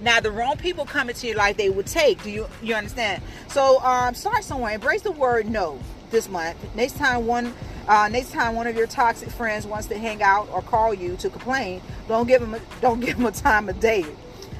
Now 0.02 0.20
the 0.20 0.32
wrong 0.32 0.58
people 0.58 0.86
come 0.86 1.10
into 1.10 1.28
your 1.28 1.38
life, 1.38 1.58
they 1.58 1.70
would 1.70 1.88
take. 1.88 2.24
Do 2.24 2.32
you 2.32 2.48
you 2.62 2.76
understand? 2.76 3.22
So 3.50 3.80
um, 3.82 4.16
start 4.16 4.44
somewhere. 4.44 4.74
Embrace 4.74 5.04
the 5.04 5.12
word 5.12 5.50
no 5.50 5.80
this 6.12 6.30
month. 6.30 6.58
Next 6.76 6.98
time 6.98 7.26
one 7.26 7.54
uh, 7.88 8.08
next 8.10 8.32
time 8.32 8.56
one 8.56 8.68
of 8.68 8.76
your 8.76 8.88
toxic 8.88 9.30
friends 9.30 9.66
wants 9.66 9.88
to 9.88 9.98
hang 9.98 10.22
out 10.22 10.48
or 10.52 10.62
call 10.62 10.94
you 10.94 11.16
to 11.18 11.30
complain, 11.30 11.82
don't 12.08 12.28
give 12.28 12.42
them 12.42 12.54
a, 12.54 12.60
don't 12.80 13.00
give 13.06 13.18
them 13.18 13.26
a 13.26 13.32
time 13.32 13.68
of 13.70 13.80
day. 13.80 14.06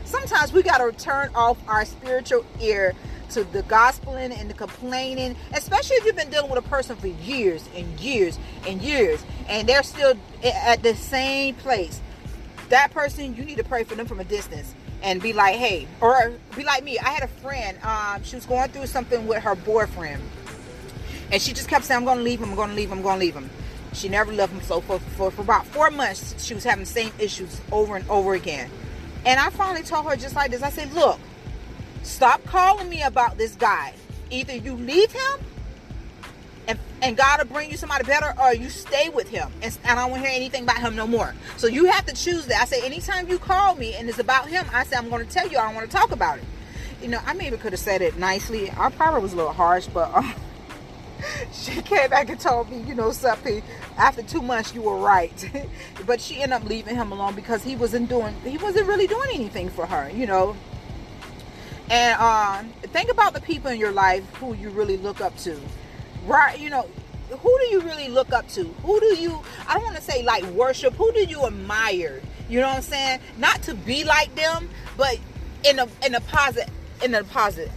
Sometimes 0.06 0.52
we 0.52 0.64
got 0.64 0.80
to 0.80 0.92
turn 0.92 1.30
off 1.36 1.58
our 1.68 1.86
spiritual 1.86 2.46
ear 2.60 2.94
to 3.30 3.46
the 3.46 3.64
gospeling 3.64 4.38
and 4.38 4.50
the 4.50 4.54
complaining, 4.54 5.36
especially 5.54 5.96
if 5.98 6.06
you've 6.06 6.16
been 6.16 6.30
dealing 6.30 6.50
with 6.50 6.64
a 6.64 6.68
person 6.68 6.96
for 6.98 7.08
years 7.08 7.68
and 7.76 8.00
years 8.00 8.38
and 8.68 8.82
years, 8.82 9.24
and 9.48 9.70
they're 9.70 9.84
still 9.84 10.16
at 10.44 10.84
the 10.84 10.96
same 10.96 11.56
place. 11.56 12.02
That 12.70 12.92
person, 12.92 13.36
you 13.36 13.46
need 13.46 13.58
to 13.58 13.64
pray 13.64 13.84
for 13.84 13.96
them 13.96 14.06
from 14.06 14.20
a 14.20 14.24
distance 14.26 14.76
and 15.02 15.22
be 15.22 15.34
like, 15.34 15.56
hey, 15.56 15.88
or 16.00 16.34
be 16.56 16.64
like 16.64 16.84
me. 16.84 17.00
I 17.00 17.10
had 17.10 17.24
a 17.24 17.28
friend, 17.28 17.78
um, 17.84 18.24
she 18.24 18.36
was 18.36 18.46
going 18.46 18.70
through 18.70 18.88
something 18.88 19.26
with 19.28 19.44
her 19.44 19.56
boyfriend, 19.56 20.22
and 21.32 21.42
she 21.42 21.54
just 21.54 21.68
kept 21.68 21.86
saying, 21.86 22.00
I'm 22.00 22.06
going 22.06 22.18
to 22.18 22.24
leave 22.24 22.40
him, 22.40 22.50
I'm 22.50 22.56
going 22.56 22.70
to 22.70 22.76
leave 22.76 22.90
him, 22.90 23.00
I'm 23.00 23.04
going 23.04 23.20
to 23.20 23.26
leave 23.26 23.36
him. 23.36 23.50
She 23.94 24.10
never 24.10 24.32
left 24.32 24.54
him. 24.54 24.62
So 24.62 24.82
for, 24.82 25.00
for, 25.00 25.32
for 25.32 25.42
about 25.42 25.66
four 25.66 25.90
months, 25.92 26.44
she 26.44 26.54
was 26.54 26.64
having 26.64 26.84
the 26.84 26.90
same 26.90 27.12
issues 27.20 27.60
over 27.72 27.96
and 27.96 28.10
over 28.10 28.34
again. 28.34 28.70
And 29.26 29.40
I 29.40 29.50
finally 29.50 29.84
told 29.84 30.06
her 30.06 30.16
just 30.16 30.36
like 30.36 30.52
this 30.52 30.64
I 30.64 30.70
said, 30.70 30.94
look, 30.94 31.20
Stop 32.04 32.44
calling 32.46 32.90
me 32.90 33.04
about 33.04 33.38
this 33.38 33.56
guy. 33.56 33.94
Either 34.30 34.56
you 34.56 34.74
leave 34.74 35.12
him 35.12 35.46
and, 36.68 36.80
and 37.02 37.18
God 37.18 37.40
will 37.40 37.54
bring 37.54 37.70
you 37.70 37.78
somebody 37.78 38.06
better, 38.06 38.34
or 38.40 38.54
you 38.54 38.70
stay 38.70 39.10
with 39.10 39.28
him. 39.30 39.52
And, 39.62 39.78
and 39.84 40.00
I 40.00 40.04
don't 40.04 40.12
want 40.12 40.24
to 40.24 40.30
hear 40.30 40.38
anything 40.38 40.64
about 40.64 40.80
him 40.80 40.96
no 40.96 41.06
more. 41.06 41.34
So 41.58 41.68
you 41.68 41.86
have 41.86 42.06
to 42.06 42.14
choose 42.14 42.46
that. 42.48 42.62
I 42.62 42.66
say, 42.66 42.86
anytime 42.86 43.28
you 43.28 43.40
call 43.40 43.76
me 43.76 43.96
and 43.96 44.08
it's 44.10 44.20
about 44.20 44.48
him, 44.48 44.66
I 44.74 44.84
say, 44.84 44.96
I'm 44.96 45.10
going 45.10 45.26
to 45.26 45.32
tell 45.32 45.48
you, 45.48 45.58
I 45.58 45.66
don't 45.66 45.76
want 45.76 45.90
to 45.90 45.96
talk 45.96 46.12
about 46.12 46.38
it. 46.38 46.44
You 47.02 47.08
know, 47.08 47.20
I 47.26 47.34
maybe 47.34 47.58
could 47.58 47.74
have 47.74 47.80
said 47.80 48.02
it 48.02 48.18
nicely. 48.18 48.72
I 48.72 48.90
probably 48.90 49.22
was 49.22 49.34
a 49.34 49.36
little 49.36 49.54
harsh, 49.54 49.88
but 49.88 50.14
um, 50.14 50.34
she 51.54 51.82
came 51.82 52.10
back 52.10 52.30
and 52.30 52.40
told 52.40 52.70
me, 52.70 52.82
you 52.82 52.96
know, 52.96 53.12
something. 53.12 53.62
After 53.98 54.24
two 54.24 54.42
months, 54.42 54.74
you 54.74 54.82
were 54.82 54.98
right. 54.98 55.50
but 56.06 56.22
she 56.22 56.42
ended 56.42 56.62
up 56.62 56.64
leaving 56.64 56.96
him 56.96 57.12
alone 57.12 57.36
because 57.36 57.64
he 57.64 57.76
wasn't 57.76 58.10
doing, 58.10 58.36
he 58.44 58.58
wasn't 58.58 58.88
really 58.88 59.08
doing 59.08 59.30
anything 59.34 59.70
for 59.70 59.86
her, 59.86 60.10
you 60.10 60.26
know. 60.26 60.56
And 61.90 62.20
um, 62.20 62.70
think 62.94 63.12
about 63.12 63.34
the 63.34 63.42
people 63.42 63.70
in 63.70 63.80
your 63.80 63.92
life 63.92 64.24
who 64.36 64.54
you 64.54 64.70
really 64.70 64.98
look 64.98 65.20
up 65.22 65.38
to. 65.40 65.60
Right, 66.26 66.58
you 66.60 66.70
know, 66.70 66.88
who 67.30 67.58
do 67.60 67.66
you 67.66 67.82
really 67.82 68.08
look 68.08 68.32
up 68.32 68.48
to? 68.50 68.64
Who 68.64 69.00
do 69.00 69.16
you 69.18 69.42
I 69.68 69.74
don't 69.74 69.84
want 69.84 69.96
to 69.96 70.02
say 70.02 70.24
like 70.24 70.44
worship, 70.46 70.94
who 70.94 71.12
do 71.14 71.24
you 71.24 71.46
admire? 71.46 72.22
You 72.50 72.62
know 72.62 72.68
what 72.68 72.78
I'm 72.78 72.82
saying? 72.82 73.20
Not 73.38 73.62
to 73.64 73.76
be 73.76 74.04
like 74.04 74.34
them, 74.36 74.70
but 74.98 75.18
in 75.64 75.80
a 75.80 75.88
in 76.06 76.16
a 76.16 76.22
positive 76.22 76.74
in 77.04 77.16
a 77.16 77.24
positive 77.24 77.72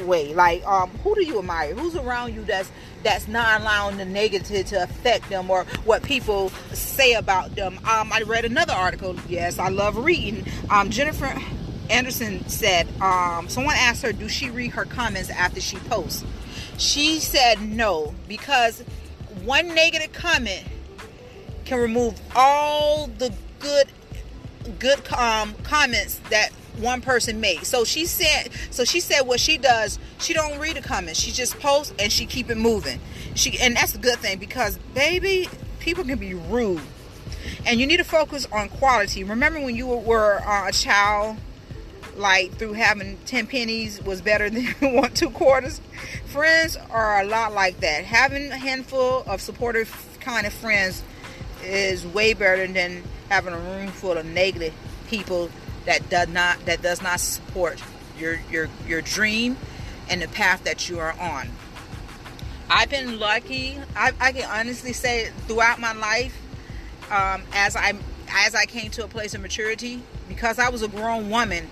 way. 0.00 0.34
Like 0.34 0.66
um 0.66 0.90
who 1.02 1.14
do 1.14 1.24
you 1.24 1.38
admire? 1.38 1.74
Who's 1.74 1.96
around 1.96 2.34
you 2.34 2.44
that's 2.44 2.70
that's 3.02 3.28
not 3.28 3.60
allowing 3.60 3.96
the 3.98 4.04
negative 4.04 4.66
to 4.66 4.82
affect 4.82 5.28
them 5.28 5.50
or 5.50 5.64
what 5.84 6.02
people 6.02 6.50
say 6.72 7.14
about 7.14 7.54
them. 7.54 7.78
Um 7.78 8.12
I 8.12 8.22
read 8.26 8.44
another 8.44 8.72
article. 8.72 9.16
Yes, 9.28 9.58
I 9.58 9.68
love 9.68 9.96
reading. 9.96 10.46
Um 10.70 10.90
Jennifer 10.90 11.34
Anderson 11.88 12.48
said, 12.48 12.88
um, 13.00 13.48
someone 13.48 13.76
asked 13.78 14.02
her, 14.02 14.12
do 14.12 14.28
she 14.28 14.50
read 14.50 14.72
her 14.72 14.84
comments 14.84 15.30
after 15.30 15.60
she 15.60 15.76
posts? 15.76 16.24
She 16.78 17.20
said 17.20 17.62
no, 17.62 18.14
because 18.28 18.82
one 19.44 19.68
negative 19.74 20.12
comment 20.12 20.64
can 21.64 21.78
remove 21.78 22.20
all 22.34 23.06
the 23.06 23.32
good 23.60 23.86
good 24.78 25.12
um, 25.12 25.54
comments 25.62 26.20
that 26.30 26.50
one 26.78 27.00
person 27.00 27.40
made. 27.40 27.64
So 27.64 27.84
she 27.84 28.06
said 28.06 28.50
so 28.70 28.84
she 28.84 29.00
said 29.00 29.22
what 29.22 29.40
she 29.40 29.58
does, 29.58 29.98
she 30.18 30.34
don't 30.34 30.58
read 30.58 30.76
the 30.76 30.82
comments. 30.82 31.20
She 31.20 31.32
just 31.32 31.58
posts 31.58 31.94
and 31.98 32.10
she 32.12 32.26
keep 32.26 32.50
it 32.50 32.56
moving. 32.56 33.00
She 33.34 33.58
and 33.58 33.76
that's 33.76 33.94
a 33.94 33.98
good 33.98 34.18
thing 34.18 34.38
because 34.38 34.78
baby, 34.94 35.48
people 35.80 36.04
can 36.04 36.18
be 36.18 36.34
rude. 36.34 36.82
And 37.64 37.80
you 37.80 37.86
need 37.86 37.98
to 37.98 38.04
focus 38.04 38.46
on 38.52 38.68
quality. 38.68 39.24
Remember 39.24 39.60
when 39.60 39.76
you 39.76 39.86
were 39.86 40.40
uh, 40.44 40.68
a 40.68 40.72
child 40.72 41.36
like 42.16 42.52
through 42.56 42.72
having 42.72 43.18
10 43.26 43.46
pennies 43.46 44.02
was 44.02 44.20
better 44.20 44.48
than 44.50 44.66
one 44.94 45.12
two 45.12 45.30
quarters 45.30 45.80
friends 46.26 46.76
are 46.90 47.20
a 47.20 47.24
lot 47.24 47.52
like 47.52 47.78
that 47.80 48.04
having 48.04 48.50
a 48.50 48.56
handful 48.56 49.22
of 49.26 49.40
supportive 49.40 50.16
kind 50.20 50.46
of 50.46 50.52
friends 50.52 51.02
is 51.62 52.06
way 52.06 52.32
better 52.32 52.66
than 52.66 53.02
having 53.28 53.52
a 53.52 53.58
room 53.58 53.88
full 53.88 54.16
of 54.16 54.24
negative 54.24 54.72
people 55.08 55.50
that 55.86 56.08
does 56.10 56.28
not 56.28 56.64
that 56.66 56.82
does 56.82 57.02
not 57.02 57.20
support 57.20 57.82
your 58.18 58.38
your 58.50 58.68
your 58.86 59.00
dream 59.00 59.56
and 60.08 60.22
the 60.22 60.28
path 60.28 60.62
that 60.64 60.88
you 60.88 60.98
are 60.98 61.18
on 61.18 61.48
i've 62.70 62.90
been 62.90 63.18
lucky 63.18 63.78
i, 63.96 64.12
I 64.20 64.32
can 64.32 64.48
honestly 64.50 64.92
say 64.92 65.30
throughout 65.46 65.80
my 65.80 65.92
life 65.92 66.36
um, 67.10 67.42
as 67.52 67.76
i 67.76 67.94
as 68.28 68.54
i 68.54 68.66
came 68.66 68.90
to 68.92 69.04
a 69.04 69.08
place 69.08 69.34
of 69.34 69.40
maturity 69.40 70.02
because 70.28 70.58
i 70.58 70.68
was 70.68 70.82
a 70.82 70.88
grown 70.88 71.30
woman 71.30 71.68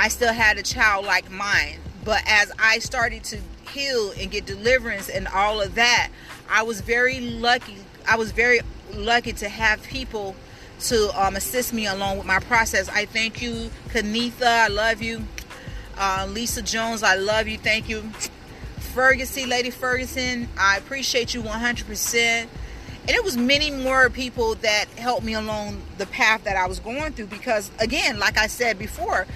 I 0.00 0.08
still 0.08 0.32
had 0.32 0.56
a 0.56 0.62
child 0.62 1.04
like 1.04 1.30
mine. 1.30 1.78
But 2.06 2.22
as 2.26 2.50
I 2.58 2.78
started 2.78 3.22
to 3.24 3.38
heal 3.70 4.12
and 4.18 4.30
get 4.30 4.46
deliverance 4.46 5.10
and 5.10 5.28
all 5.28 5.60
of 5.60 5.74
that, 5.74 6.08
I 6.48 6.62
was 6.62 6.80
very 6.80 7.20
lucky. 7.20 7.76
I 8.08 8.16
was 8.16 8.32
very 8.32 8.60
lucky 8.94 9.34
to 9.34 9.48
have 9.50 9.82
people 9.82 10.34
to 10.80 11.20
um, 11.20 11.36
assist 11.36 11.72
me 11.72 11.86
along 11.86 12.18
with 12.18 12.26
my 12.26 12.40
process. 12.40 12.88
I 12.88 13.04
thank 13.06 13.42
you, 13.42 13.70
Kanitha. 13.88 14.46
I 14.46 14.68
love 14.68 15.02
you. 15.02 15.24
Uh, 15.96 16.26
Lisa 16.30 16.62
Jones, 16.62 17.02
I 17.02 17.16
love 17.16 17.48
you. 17.48 17.58
Thank 17.58 17.88
you. 17.88 18.02
Ferguson, 18.78 19.48
Lady 19.48 19.70
Ferguson, 19.70 20.48
I 20.58 20.78
appreciate 20.78 21.34
you 21.34 21.42
100%. 21.42 22.46
And 23.02 23.10
it 23.10 23.24
was 23.24 23.36
many 23.36 23.70
more 23.70 24.10
people 24.10 24.56
that 24.56 24.86
helped 24.96 25.24
me 25.24 25.34
along 25.34 25.80
the 25.98 26.06
path 26.06 26.44
that 26.44 26.56
I 26.56 26.66
was 26.66 26.80
going 26.80 27.12
through 27.12 27.26
because, 27.26 27.70
again, 27.78 28.18
like 28.18 28.36
I 28.36 28.46
said 28.46 28.78
before, 28.78 29.26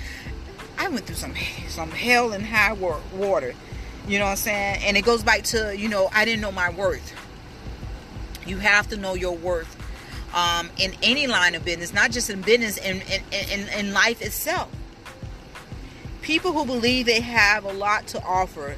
I 0.78 0.88
went 0.88 1.06
through 1.06 1.16
some 1.16 1.34
some 1.68 1.90
hell 1.90 2.32
and 2.32 2.44
high 2.44 2.72
water. 2.72 3.54
You 4.06 4.18
know 4.18 4.26
what 4.26 4.32
I'm 4.32 4.36
saying? 4.36 4.82
And 4.84 4.96
it 4.96 5.04
goes 5.04 5.22
back 5.22 5.42
to, 5.44 5.76
you 5.76 5.88
know, 5.88 6.08
I 6.12 6.24
didn't 6.24 6.40
know 6.40 6.52
my 6.52 6.70
worth. 6.70 7.14
You 8.46 8.58
have 8.58 8.88
to 8.90 8.96
know 8.96 9.14
your 9.14 9.34
worth 9.34 9.73
um, 10.34 10.68
in 10.78 10.92
any 11.02 11.26
line 11.26 11.54
of 11.54 11.64
business, 11.64 11.94
not 11.94 12.10
just 12.10 12.28
in 12.28 12.42
business, 12.42 12.76
in, 12.76 13.00
in, 13.02 13.22
in, 13.50 13.68
in 13.68 13.92
life 13.92 14.20
itself. 14.20 14.68
People 16.20 16.52
who 16.52 16.66
believe 16.66 17.06
they 17.06 17.20
have 17.20 17.64
a 17.64 17.72
lot 17.72 18.06
to 18.08 18.22
offer, 18.22 18.76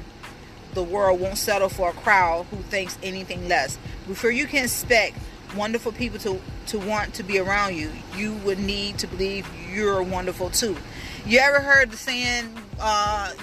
the 0.73 0.83
world 0.83 1.19
won't 1.19 1.37
settle 1.37 1.69
for 1.69 1.89
a 1.89 1.93
crowd 1.93 2.45
who 2.51 2.57
thinks 2.57 2.97
anything 3.01 3.47
less. 3.47 3.77
Before 4.07 4.29
you 4.29 4.45
can 4.45 4.65
expect 4.65 5.17
wonderful 5.55 5.91
people 5.91 6.19
to, 6.19 6.39
to 6.67 6.77
want 6.77 7.15
to 7.15 7.23
be 7.23 7.39
around 7.39 7.75
you, 7.75 7.91
you 8.15 8.35
would 8.45 8.59
need 8.59 8.99
to 8.99 9.07
believe 9.07 9.47
you're 9.73 10.03
wonderful 10.03 10.49
too. 10.49 10.77
You 11.25 11.39
ever 11.39 11.59
heard 11.59 11.89
the 11.89 11.97
saying, 11.97 12.53
uh, 12.79 13.33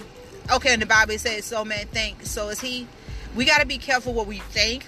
okay, 0.55 0.75
in 0.75 0.81
the 0.81 0.87
Bible 0.87 1.13
it 1.13 1.21
says, 1.21 1.45
so 1.47 1.65
man 1.65 1.87
think, 1.89 2.25
so 2.25 2.49
is 2.51 2.61
he. 2.61 2.87
We 3.35 3.45
got 3.45 3.61
to 3.61 3.67
be 3.67 3.79
careful 3.79 4.13
what 4.13 4.29
we 4.29 4.39
think 4.39 4.87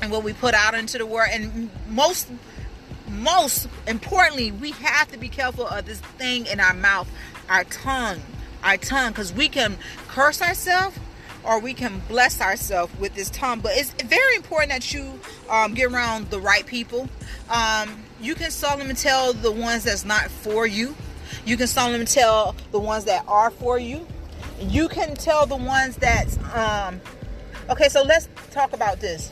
and 0.00 0.10
what 0.10 0.22
we 0.22 0.32
put 0.32 0.54
out 0.54 0.74
into 0.74 0.98
the 0.98 1.06
world. 1.06 1.30
And 1.32 1.70
most, 1.88 2.28
most 3.08 3.68
importantly, 3.86 4.52
we 4.52 4.72
have 4.72 5.10
to 5.12 5.18
be 5.18 5.28
careful 5.28 5.66
of 5.66 5.86
this 5.86 6.00
thing 6.00 6.46
in 6.46 6.60
our 6.60 6.74
mouth, 6.74 7.10
our 7.48 7.64
tongue, 7.64 8.20
our 8.62 8.76
tongue, 8.76 9.12
because 9.12 9.32
we 9.32 9.48
can 9.48 9.76
curse 10.08 10.42
ourselves 10.42 10.98
or 11.44 11.60
we 11.60 11.72
can 11.72 12.02
bless 12.08 12.40
ourselves 12.40 12.92
with 12.98 13.14
this 13.14 13.30
tongue. 13.30 13.60
But 13.60 13.72
it's 13.76 13.90
very 14.02 14.36
important 14.36 14.70
that 14.70 14.92
you 14.92 15.18
um, 15.48 15.74
get 15.74 15.92
around 15.92 16.30
the 16.30 16.40
right 16.40 16.66
people. 16.66 17.08
Um, 17.50 18.04
you 18.20 18.34
can 18.34 18.50
seldom 18.50 18.94
tell 18.94 19.32
the 19.32 19.52
ones 19.52 19.84
that's 19.84 20.04
not 20.04 20.30
for 20.30 20.66
you. 20.66 20.94
You 21.44 21.56
can 21.56 21.66
solemnly 21.66 22.06
tell 22.06 22.54
the 22.72 22.78
ones 22.78 23.04
that 23.04 23.24
are 23.28 23.50
for 23.50 23.78
you. 23.78 24.06
You 24.60 24.88
can 24.88 25.14
tell 25.14 25.46
the 25.46 25.56
ones 25.56 25.96
that 25.96 26.26
um 26.54 27.00
okay, 27.70 27.88
so 27.88 28.02
let's 28.02 28.28
talk 28.50 28.72
about 28.72 29.00
this. 29.00 29.30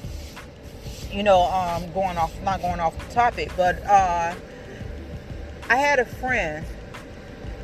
You 1.16 1.22
know, 1.22 1.44
um 1.44 1.90
going 1.92 2.18
off 2.18 2.38
not 2.42 2.60
going 2.60 2.78
off 2.78 2.96
the 3.08 3.14
topic, 3.14 3.50
but 3.56 3.82
uh 3.86 4.34
I 5.68 5.76
had 5.76 5.98
a 5.98 6.04
friend 6.04 6.64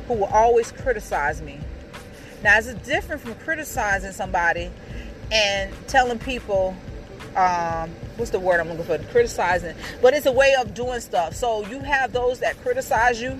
who 0.07 0.15
would 0.15 0.29
always 0.31 0.71
criticize 0.71 1.41
me. 1.41 1.59
Now, 2.43 2.57
it's 2.57 2.73
different 2.85 3.21
from 3.21 3.35
criticizing 3.35 4.11
somebody 4.11 4.69
and 5.31 5.71
telling 5.87 6.19
people 6.19 6.75
um, 7.35 7.89
what's 8.17 8.31
the 8.31 8.39
word 8.39 8.59
I'm 8.59 8.69
looking 8.69 8.83
for? 8.83 8.97
Criticizing, 9.11 9.75
but 10.01 10.13
it's 10.13 10.25
a 10.25 10.31
way 10.31 10.53
of 10.59 10.73
doing 10.73 10.99
stuff. 10.99 11.33
So 11.35 11.65
you 11.67 11.79
have 11.79 12.11
those 12.11 12.39
that 12.39 12.61
criticize 12.61 13.21
you, 13.21 13.39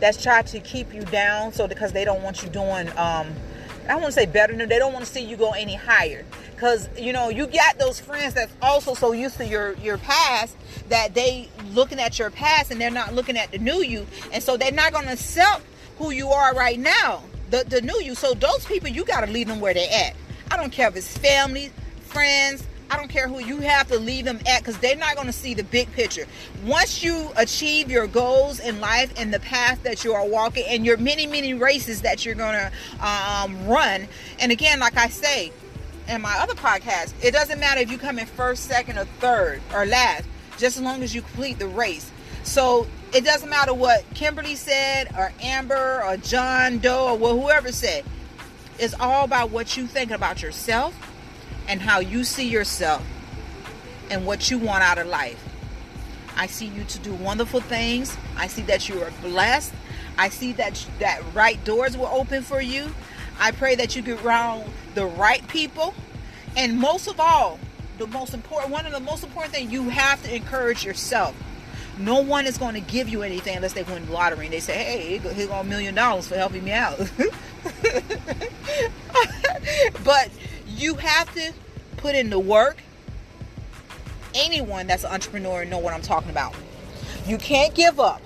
that's 0.00 0.20
trying 0.22 0.44
to 0.44 0.60
keep 0.60 0.94
you 0.94 1.02
down 1.02 1.52
so 1.52 1.68
because 1.68 1.92
they 1.92 2.04
don't 2.04 2.22
want 2.22 2.42
you 2.42 2.48
doing 2.48 2.88
um 2.96 3.34
I 3.88 3.94
want 3.96 4.06
to 4.06 4.12
say 4.12 4.26
better 4.26 4.56
than 4.56 4.68
they 4.68 4.78
don't 4.78 4.92
want 4.92 5.04
to 5.04 5.10
see 5.10 5.20
you 5.20 5.36
go 5.36 5.50
any 5.50 5.74
higher 5.74 6.24
because 6.60 6.90
you 6.98 7.12
know 7.12 7.30
you 7.30 7.46
got 7.46 7.78
those 7.78 7.98
friends 7.98 8.34
that's 8.34 8.52
also 8.60 8.92
so 8.92 9.12
used 9.12 9.38
to 9.38 9.46
your 9.46 9.72
your 9.74 9.96
past 9.96 10.54
that 10.90 11.14
they 11.14 11.48
looking 11.72 11.98
at 11.98 12.18
your 12.18 12.30
past 12.30 12.70
and 12.70 12.78
they're 12.78 12.90
not 12.90 13.14
looking 13.14 13.38
at 13.38 13.50
the 13.50 13.58
new 13.58 13.82
you 13.82 14.06
and 14.30 14.42
so 14.42 14.58
they're 14.58 14.70
not 14.70 14.92
going 14.92 15.06
to 15.06 15.12
accept 15.12 15.62
who 16.00 16.10
you 16.12 16.30
are 16.30 16.54
right 16.54 16.78
now, 16.78 17.22
the, 17.50 17.62
the 17.68 17.82
new 17.82 18.00
you. 18.00 18.14
So 18.14 18.32
those 18.32 18.64
people, 18.64 18.88
you 18.88 19.04
got 19.04 19.20
to 19.20 19.30
leave 19.30 19.48
them 19.48 19.60
where 19.60 19.74
they're 19.74 20.06
at. 20.06 20.16
I 20.50 20.56
don't 20.56 20.72
care 20.72 20.88
if 20.88 20.96
it's 20.96 21.16
family, 21.18 21.70
friends, 22.00 22.66
I 22.90 22.96
don't 22.96 23.08
care 23.08 23.28
who 23.28 23.38
you 23.38 23.58
have 23.58 23.86
to 23.88 23.98
leave 23.98 24.24
them 24.24 24.40
at 24.46 24.60
because 24.60 24.78
they're 24.78 24.96
not 24.96 25.14
going 25.14 25.26
to 25.26 25.32
see 25.32 25.52
the 25.52 25.62
big 25.62 25.92
picture. 25.92 26.26
Once 26.64 27.04
you 27.04 27.30
achieve 27.36 27.90
your 27.90 28.06
goals 28.06 28.60
in 28.60 28.80
life 28.80 29.12
and 29.16 29.32
the 29.32 29.40
path 29.40 29.82
that 29.82 30.04
you 30.04 30.14
are 30.14 30.26
walking 30.26 30.64
and 30.66 30.86
your 30.86 30.96
many, 30.96 31.26
many 31.26 31.52
races 31.52 32.00
that 32.00 32.24
you're 32.24 32.34
going 32.34 32.58
to 32.58 33.06
um, 33.06 33.68
run, 33.68 34.08
and 34.40 34.50
again, 34.50 34.80
like 34.80 34.96
I 34.96 35.08
say 35.08 35.52
in 36.10 36.20
my 36.20 36.36
other 36.38 36.54
podcast, 36.54 37.14
it 37.22 37.30
doesn't 37.30 37.60
matter 37.60 37.80
if 37.80 37.90
you 37.90 37.96
come 37.96 38.18
in 38.18 38.26
first, 38.26 38.64
second, 38.64 38.98
or 38.98 39.04
third 39.04 39.62
or 39.72 39.86
last, 39.86 40.24
just 40.58 40.76
as 40.76 40.82
long 40.82 41.02
as 41.02 41.14
you 41.14 41.22
complete 41.22 41.58
the 41.58 41.68
race. 41.68 42.10
So 42.42 42.86
it 43.14 43.24
doesn't 43.24 43.48
matter 43.48 43.72
what 43.72 44.04
Kimberly 44.14 44.56
said 44.56 45.14
or 45.16 45.32
Amber 45.40 46.02
or 46.04 46.16
John 46.16 46.78
Doe 46.78 47.16
or 47.16 47.40
whoever 47.40 47.70
said. 47.70 48.04
It's 48.78 48.94
all 48.98 49.24
about 49.24 49.50
what 49.50 49.76
you 49.76 49.86
think 49.86 50.10
about 50.10 50.42
yourself 50.42 50.94
and 51.68 51.80
how 51.80 52.00
you 52.00 52.24
see 52.24 52.48
yourself 52.48 53.04
and 54.10 54.26
what 54.26 54.50
you 54.50 54.58
want 54.58 54.82
out 54.82 54.98
of 54.98 55.06
life. 55.06 55.42
I 56.36 56.46
see 56.46 56.66
you 56.66 56.84
to 56.84 56.98
do 57.00 57.12
wonderful 57.14 57.60
things. 57.60 58.16
I 58.36 58.46
see 58.46 58.62
that 58.62 58.88
you 58.88 59.02
are 59.02 59.12
blessed. 59.22 59.72
I 60.18 60.28
see 60.30 60.52
that 60.54 60.84
that 60.98 61.22
right 61.34 61.62
doors 61.64 61.96
will 61.96 62.06
open 62.06 62.42
for 62.42 62.60
you. 62.60 62.94
I 63.40 63.52
pray 63.52 63.74
that 63.76 63.96
you 63.96 64.02
get 64.02 64.22
around 64.22 64.64
the 64.94 65.06
right 65.06 65.46
people. 65.48 65.94
And 66.56 66.78
most 66.78 67.08
of 67.08 67.18
all, 67.18 67.58
the 67.98 68.06
most 68.06 68.34
important 68.34 68.72
one 68.72 68.86
of 68.86 68.92
the 68.92 69.00
most 69.00 69.24
important 69.24 69.54
things 69.54 69.72
you 69.72 69.88
have 69.88 70.22
to 70.24 70.34
encourage 70.34 70.84
yourself. 70.84 71.34
No 71.98 72.20
one 72.20 72.46
is 72.46 72.56
going 72.56 72.74
to 72.74 72.80
give 72.80 73.08
you 73.08 73.22
anything 73.22 73.56
unless 73.56 73.74
they 73.74 73.82
win 73.82 74.06
the 74.06 74.12
lottery 74.12 74.46
and 74.46 74.54
they 74.54 74.60
say, 74.60 74.72
"Hey, 74.72 75.18
here's 75.18 75.50
a 75.50 75.64
million 75.64 75.94
dollars 75.94 76.26
for 76.26 76.36
helping 76.36 76.64
me 76.64 76.72
out." 76.72 76.98
but 80.04 80.30
you 80.66 80.94
have 80.94 81.32
to 81.34 81.52
put 81.98 82.14
in 82.14 82.30
the 82.30 82.38
work. 82.38 82.78
Anyone 84.34 84.86
that's 84.86 85.04
an 85.04 85.12
entrepreneur 85.12 85.66
know 85.66 85.78
what 85.78 85.92
I'm 85.92 86.02
talking 86.02 86.30
about. 86.30 86.54
You 87.26 87.36
can't 87.36 87.74
give 87.74 88.00
up. 88.00 88.22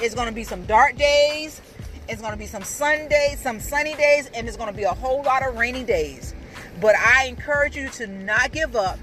It's 0.00 0.16
going 0.16 0.26
to 0.26 0.34
be 0.34 0.42
some 0.42 0.64
dark 0.64 0.96
days. 0.96 1.61
It's 2.08 2.20
going 2.20 2.32
to 2.32 2.38
be 2.38 2.46
some 2.46 2.62
Sundays, 2.62 3.40
some 3.40 3.60
sunny 3.60 3.94
days, 3.94 4.30
and 4.34 4.48
it's 4.48 4.56
going 4.56 4.70
to 4.70 4.76
be 4.76 4.84
a 4.84 4.92
whole 4.92 5.22
lot 5.22 5.46
of 5.46 5.56
rainy 5.56 5.84
days. 5.84 6.34
But 6.80 6.96
I 6.96 7.26
encourage 7.26 7.76
you 7.76 7.88
to 7.90 8.06
not 8.06 8.52
give 8.52 8.74
up 8.76 8.98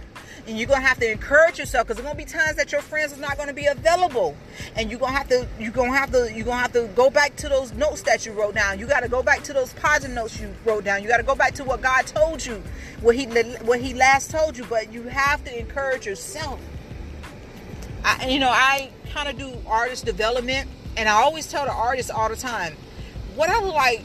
and 0.50 0.58
you're 0.58 0.68
gonna 0.68 0.82
have 0.82 1.00
to 1.00 1.10
encourage 1.10 1.60
yourself 1.60 1.86
because 1.86 1.98
there's 1.98 2.08
gonna 2.08 2.18
be 2.18 2.26
times 2.26 2.56
that 2.58 2.72
your 2.72 2.82
friends 2.82 3.12
is 3.12 3.20
not 3.20 3.38
gonna 3.38 3.54
be 3.54 3.68
available. 3.68 4.36
And 4.76 4.90
you're 4.90 5.00
gonna 5.00 5.16
have 5.16 5.28
to 5.30 5.48
you're 5.60 5.72
gonna 5.72 5.94
have 5.94 6.12
to 6.12 6.32
you're 6.34 6.46
gonna 6.46 6.62
have 6.62 6.74
to 6.74 6.90
go 6.96 7.10
back 7.10 7.36
to 7.38 7.50
those 7.50 7.72
notes 7.74 8.02
that 8.04 8.26
you 8.26 8.32
wrote 8.32 8.56
down. 8.56 8.80
You 8.80 8.88
got 8.88 9.02
to 9.02 9.10
go 9.10 9.22
back 9.22 9.44
to 9.44 9.54
those 9.54 9.74
positive 9.74 10.16
notes 10.16 10.40
you 10.40 10.54
wrote 10.66 10.84
down. 10.84 11.04
You 11.04 11.08
got 11.08 11.18
to 11.18 11.24
go 11.24 11.36
back 11.36 11.54
to 11.56 11.64
what 11.64 11.82
god 11.82 12.08
told 12.08 12.44
you 12.44 12.64
what 13.02 13.16
he 13.16 13.26
what 13.26 13.80
he 13.80 13.94
last 13.94 14.32
told 14.32 14.58
you. 14.58 14.66
But 14.66 14.92
you 14.92 15.04
have 15.04 15.44
to 15.46 15.58
encourage 15.58 16.06
yourself. 16.06 16.60
I, 18.04 18.30
you 18.30 18.40
know 18.40 18.50
i 18.50 18.92
kind 19.12 19.28
of 19.28 19.38
do 19.38 19.58
artist 19.68 20.06
development 20.06 20.70
and 20.98 21.10
i 21.10 21.14
always 21.14 21.48
tell 21.48 21.66
the 21.66 21.72
artists 21.72 22.12
all 22.12 22.30
the 22.30 22.36
time 22.36 22.76
what 23.36 23.50
i 23.50 23.60
like 23.62 24.04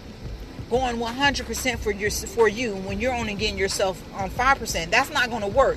going 0.70 0.96
100% 0.96 1.78
for 1.78 1.90
your 1.90 2.10
for 2.10 2.48
you 2.48 2.74
when 2.74 2.98
you're 2.98 3.14
only 3.14 3.34
getting 3.34 3.58
yourself 3.58 4.02
on 4.14 4.30
5% 4.30 4.90
that's 4.90 5.10
not 5.10 5.28
going 5.28 5.42
to 5.42 5.48
work 5.48 5.76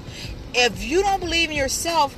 if 0.58 0.84
you 0.84 1.04
don't 1.04 1.20
believe 1.20 1.52
in 1.52 1.56
yourself, 1.56 2.18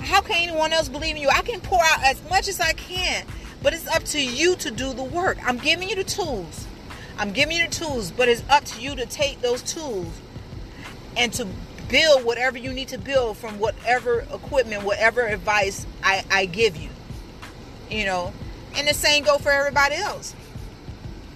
how 0.00 0.20
can 0.20 0.42
anyone 0.42 0.72
else 0.72 0.88
believe 0.88 1.14
in 1.14 1.22
you? 1.22 1.28
I 1.28 1.42
can 1.42 1.60
pour 1.60 1.80
out 1.80 2.02
as 2.02 2.20
much 2.28 2.48
as 2.48 2.60
I 2.60 2.72
can, 2.72 3.24
but 3.62 3.72
it's 3.72 3.86
up 3.86 4.02
to 4.06 4.20
you 4.20 4.56
to 4.56 4.70
do 4.72 4.92
the 4.92 5.04
work. 5.04 5.38
I'm 5.46 5.58
giving 5.58 5.88
you 5.88 5.94
the 5.94 6.04
tools. 6.04 6.66
I'm 7.16 7.32
giving 7.32 7.56
you 7.56 7.66
the 7.66 7.72
tools, 7.72 8.10
but 8.10 8.28
it's 8.28 8.42
up 8.50 8.64
to 8.64 8.80
you 8.80 8.96
to 8.96 9.06
take 9.06 9.40
those 9.40 9.62
tools 9.62 10.08
and 11.16 11.32
to 11.34 11.46
build 11.88 12.24
whatever 12.24 12.58
you 12.58 12.72
need 12.72 12.88
to 12.88 12.98
build 12.98 13.36
from 13.36 13.60
whatever 13.60 14.20
equipment, 14.20 14.82
whatever 14.82 15.26
advice 15.26 15.86
I, 16.02 16.24
I 16.30 16.46
give 16.46 16.76
you. 16.76 16.89
You 17.90 18.04
know, 18.04 18.32
and 18.76 18.86
the 18.86 18.94
same 18.94 19.24
go 19.24 19.38
for 19.38 19.50
everybody 19.50 19.96
else. 19.96 20.34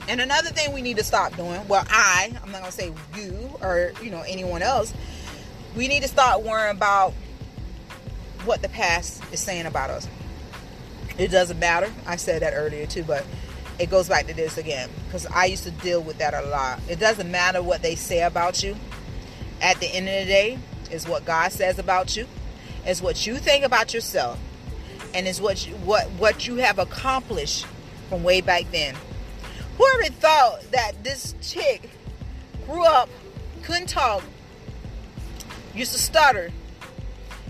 And 0.09 0.21
another 0.21 0.51
thing 0.51 0.73
we 0.73 0.83
need 0.83 0.99
to 0.99 1.05
stop 1.05 1.35
doing, 1.37 1.67
well, 1.67 1.85
I, 1.89 2.33
I'm 2.43 2.53
not 2.53 2.61
gonna 2.61 2.73
say 2.73 2.93
you 3.17 3.51
or 3.61 3.93
you 4.03 4.11
know 4.11 4.23
anyone 4.27 4.63
else, 4.63 4.93
we 5.75 5.89
need 5.89 6.03
to 6.03 6.09
start 6.09 6.43
worrying 6.43 6.77
about 6.77 7.15
what 8.45 8.63
the 8.63 8.69
past 8.69 9.23
is 9.33 9.41
saying 9.41 9.67
about 9.67 9.91
us. 9.91 10.07
It 11.17 11.29
doesn't 11.29 11.59
matter. 11.59 11.93
I 12.07 12.17
said 12.17 12.43
that 12.43 12.53
earlier 12.55 12.87
too, 12.87 13.05
but 13.05 13.25
it 13.79 13.91
goes 13.91 14.09
back 14.09 14.27
to 14.27 14.35
this 14.35 14.59
again 14.59 14.91
because 15.07 15.27
I 15.27 15.47
used 15.47 15.65
to 15.65 15.71
deal 15.71 16.03
with 16.03 16.19
that 16.19 16.35
a 16.35 16.43
lot. 16.43 16.81
It 16.89 17.01
doesn't 17.01 17.31
matter 17.31 17.63
what 17.63 17.83
they 17.83 17.95
say 17.95 18.23
about 18.23 18.63
you. 18.63 18.77
At 19.61 19.81
the 19.81 19.87
end 19.87 20.09
of 20.09 20.15
the 20.15 20.25
day, 20.27 20.59
is 20.91 21.09
what 21.09 21.25
God 21.25 21.53
says 21.53 21.79
about 21.79 22.17
you. 22.17 22.27
Is 22.87 23.01
what 23.01 23.27
you 23.27 23.37
think 23.37 23.65
about 23.65 23.95
yourself, 23.95 24.39
and 25.15 25.29
it's 25.29 25.41
what 25.41 25.67
you, 25.67 25.75
what 25.77 26.11
what 26.13 26.47
you 26.47 26.57
have 26.57 26.79
accomplished 26.79 27.67
from 28.09 28.23
way 28.23 28.41
back 28.41 28.65
then. 28.73 28.95
Whoever 29.79 30.13
thought 30.13 30.71
that 30.73 31.03
this 31.03 31.35
chick 31.41 31.89
grew 32.67 32.85
up, 32.85 33.09
couldn't 33.63 33.89
talk, 33.89 34.23
used 35.75 35.93
to 35.93 35.99
stutter, 35.99 36.51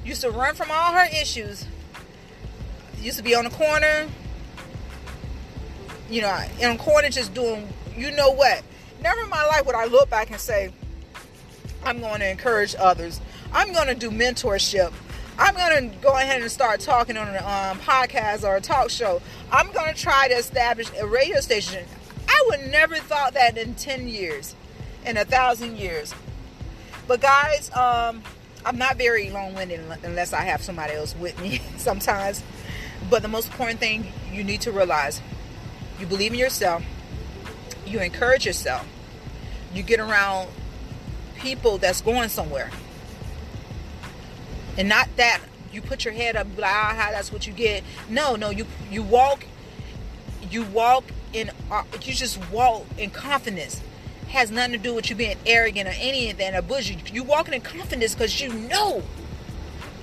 used 0.05 0.21
to 0.21 0.31
run 0.31 0.55
from 0.55 0.71
all 0.71 0.93
her 0.93 1.07
issues, 1.07 1.67
used 3.01 3.17
to 3.17 3.25
be 3.25 3.35
on 3.35 3.45
the 3.45 3.51
corner, 3.51 4.09
you 6.09 6.23
know, 6.23 6.45
in 6.61 6.71
a 6.71 6.79
corner 6.79 7.09
just 7.09 7.35
doing, 7.35 7.69
you 7.97 8.11
know 8.13 8.31
what. 8.31 8.63
Never 9.01 9.23
in 9.23 9.29
my 9.29 9.45
life 9.47 9.67
would 9.67 9.75
I 9.75 9.85
look 9.87 10.09
back 10.09 10.31
and 10.31 10.41
say, 10.41 10.73
I'm 11.85 12.01
going 12.01 12.21
to 12.21 12.29
encourage 12.29 12.75
others. 12.79 13.21
I'm 13.53 13.73
going 13.73 13.89
to 13.89 13.95
do 13.95 14.11
mentorship. 14.11 14.93
I'm 15.37 15.55
going 15.55 15.91
to 15.91 15.97
go 15.97 16.17
ahead 16.17 16.43
and 16.43 16.51
start 16.51 16.81
talking 16.81 17.17
on 17.17 17.29
a 17.29 17.39
um, 17.39 17.79
podcast 17.81 18.45
or 18.45 18.57
a 18.57 18.61
talk 18.61 18.89
show. 18.89 19.21
I'm 19.51 19.73
going 19.73 19.93
to 19.93 20.01
try 20.01 20.29
to 20.29 20.35
establish 20.35 20.89
a 20.99 21.07
radio 21.07 21.41
station. 21.41 21.85
I 22.29 22.45
would 22.49 22.71
never 22.71 22.97
thought 22.97 23.35
that 23.35 23.59
in 23.59 23.75
10 23.75 24.09
years, 24.09 24.55
in 25.05 25.17
a 25.17 25.25
thousand 25.25 25.77
years. 25.77 26.15
But 27.09 27.21
guys, 27.21 27.75
um, 27.75 28.23
I'm 28.65 28.79
not 28.79 28.97
very 28.97 29.31
long-winded 29.31 29.81
unless 30.05 30.33
I 30.33 30.43
have 30.43 30.63
somebody 30.63 30.95
else 30.95 31.17
with 31.17 31.39
me 31.41 31.61
sometimes. 31.79 32.43
But 33.11 33.23
the 33.23 33.29
most 33.29 33.51
important 33.51 33.81
thing 33.81 34.13
you 34.33 34.45
need 34.45 34.61
to 34.63 34.73
realize, 34.73 35.21
you 35.99 36.07
believe 36.07 36.33
in 36.33 36.39
yourself, 36.39 36.85
you 37.85 38.01
encourage 38.01 38.47
yourself, 38.47 38.87
you 39.75 39.83
get 39.83 39.99
around 39.99 40.49
people 41.37 41.79
that's 41.79 42.01
going 42.01 42.29
somewhere. 42.29 42.71
And 44.77 44.89
not 44.89 45.09
that 45.17 45.41
you 45.73 45.81
put 45.81 46.05
your 46.05 46.15
head 46.15 46.37
up, 46.37 46.55
blah, 46.57 46.69
ah, 46.69 47.09
that's 47.11 47.33
what 47.33 47.47
you 47.47 47.53
get. 47.53 47.85
No, 48.09 48.37
no, 48.37 48.51
you 48.51 48.67
you 48.91 49.03
walk, 49.03 49.45
you 50.51 50.65
walk 50.65 51.05
in, 51.33 51.51
uh, 51.71 51.85
you 52.03 52.15
just 52.15 52.39
walk 52.51 52.85
in 52.99 53.11
confidence 53.11 53.81
has 54.35 54.51
nothing 54.51 54.73
to 54.73 54.79
do 54.79 54.93
with 54.93 55.09
you 55.09 55.17
being 55.17 55.37
arrogant 55.47 55.89
or 55.89 55.95
anything 55.97 56.55
or 56.55 56.61
bougie. 56.61 56.99
You 57.13 57.23
walking 57.23 57.55
in 57.55 57.61
confidence 57.61 58.15
because 58.15 58.41
you 58.41 58.53
know, 58.53 59.03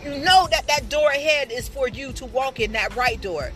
you 0.03 0.11
know 0.11 0.47
that 0.49 0.67
that 0.67 0.89
door 0.89 1.09
ahead 1.09 1.51
is 1.51 1.67
for 1.67 1.87
you 1.87 2.13
to 2.13 2.25
walk 2.25 2.59
in 2.59 2.71
that 2.71 2.95
right 2.95 3.21
door. 3.21 3.51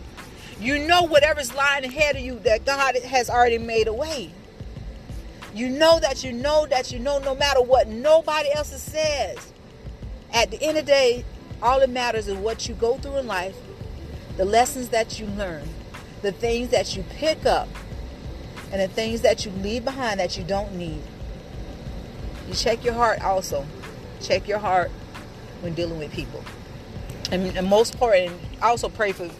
You 0.60 0.78
know 0.86 1.02
whatever's 1.02 1.54
lying 1.54 1.84
ahead 1.84 2.16
of 2.16 2.22
you 2.22 2.38
that 2.40 2.64
God 2.64 2.94
has 2.96 3.28
already 3.28 3.58
made 3.58 3.88
a 3.88 3.92
way. 3.92 4.30
You 5.54 5.70
know 5.70 5.98
that 6.00 6.22
you 6.22 6.32
know 6.32 6.66
that 6.66 6.92
you 6.92 6.98
know 6.98 7.18
no 7.18 7.34
matter 7.34 7.62
what 7.62 7.88
nobody 7.88 8.52
else 8.54 8.68
says. 8.80 9.38
At 10.36 10.50
the 10.50 10.62
end 10.62 10.76
of 10.76 10.84
the 10.84 10.92
day, 10.92 11.24
all 11.62 11.80
that 11.80 11.88
matters 11.88 12.28
is 12.28 12.34
what 12.34 12.68
you 12.68 12.74
go 12.74 12.98
through 12.98 13.16
in 13.16 13.26
life, 13.26 13.56
the 14.36 14.44
lessons 14.44 14.90
that 14.90 15.18
you 15.18 15.24
learn, 15.28 15.66
the 16.20 16.30
things 16.30 16.68
that 16.68 16.94
you 16.94 17.02
pick 17.08 17.46
up 17.46 17.70
and 18.70 18.82
the 18.82 18.88
things 18.88 19.22
that 19.22 19.46
you 19.46 19.50
leave 19.62 19.82
behind 19.82 20.20
that 20.20 20.36
you 20.36 20.44
don't 20.44 20.74
need. 20.74 21.00
You 22.46 22.52
check 22.52 22.84
your 22.84 22.92
heart 22.92 23.22
also. 23.22 23.66
Check 24.20 24.46
your 24.46 24.58
heart 24.58 24.90
when 25.62 25.72
dealing 25.72 25.98
with 25.98 26.12
people. 26.12 26.44
And, 27.32 27.56
and 27.56 27.66
most 27.66 27.94
important, 27.94 28.38
also 28.60 28.90
pray 28.90 29.12
for 29.12 29.30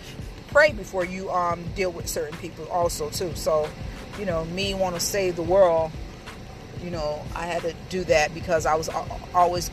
pray 0.49 0.73
before 0.73 1.05
you 1.05 1.31
um 1.31 1.63
deal 1.75 1.93
with 1.93 2.09
certain 2.09 2.39
people 2.39 2.67
also 2.69 3.11
too. 3.11 3.35
So, 3.35 3.69
you 4.19 4.25
know, 4.25 4.47
me 4.47 4.73
want 4.73 4.95
to 4.95 5.01
save 5.01 5.37
the 5.37 5.43
world, 5.43 5.93
you 6.83 6.91
know, 6.91 7.23
I 7.35 7.45
had 7.45 7.61
to 7.63 7.75
do 7.91 8.03
that 8.05 8.33
because 8.33 8.65
I 8.65 8.77
was 8.77 8.89
always 9.35 9.71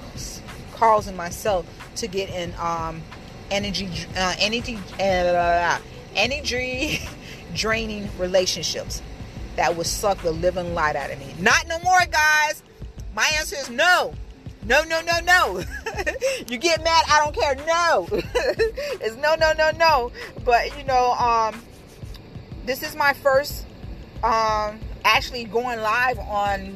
causing 0.83 1.15
myself 1.15 1.65
to 1.95 2.07
get 2.07 2.29
in 2.29 2.53
um 2.59 3.01
energy 3.51 3.89
uh, 4.17 4.35
energy 4.37 4.77
uh, 4.99 5.79
energy 6.15 6.99
draining 7.55 8.09
relationships 8.17 9.01
that 9.55 9.75
would 9.77 9.87
suck 9.87 10.21
the 10.23 10.31
living 10.31 10.73
light 10.73 10.95
out 10.95 11.11
of 11.11 11.19
me. 11.19 11.33
Not 11.39 11.67
no 11.67 11.79
more, 11.79 11.99
guys. 12.09 12.63
My 13.15 13.31
answer 13.37 13.55
is 13.55 13.69
no. 13.69 14.13
No, 14.65 14.83
no, 14.83 15.01
no, 15.01 15.19
no. 15.19 15.63
you 16.47 16.57
get 16.57 16.83
mad, 16.83 17.03
I 17.07 17.19
don't 17.23 17.35
care. 17.35 17.55
No. 17.67 18.07
it's 18.11 19.15
no, 19.17 19.35
no, 19.35 19.53
no, 19.53 19.71
no. 19.77 20.11
But 20.43 20.77
you 20.77 20.83
know, 20.83 21.13
um, 21.13 21.61
this 22.65 22.81
is 22.83 22.95
my 22.95 23.13
first 23.13 23.65
um, 24.23 24.79
actually 25.05 25.45
going 25.45 25.79
live 25.79 26.19
on 26.19 26.75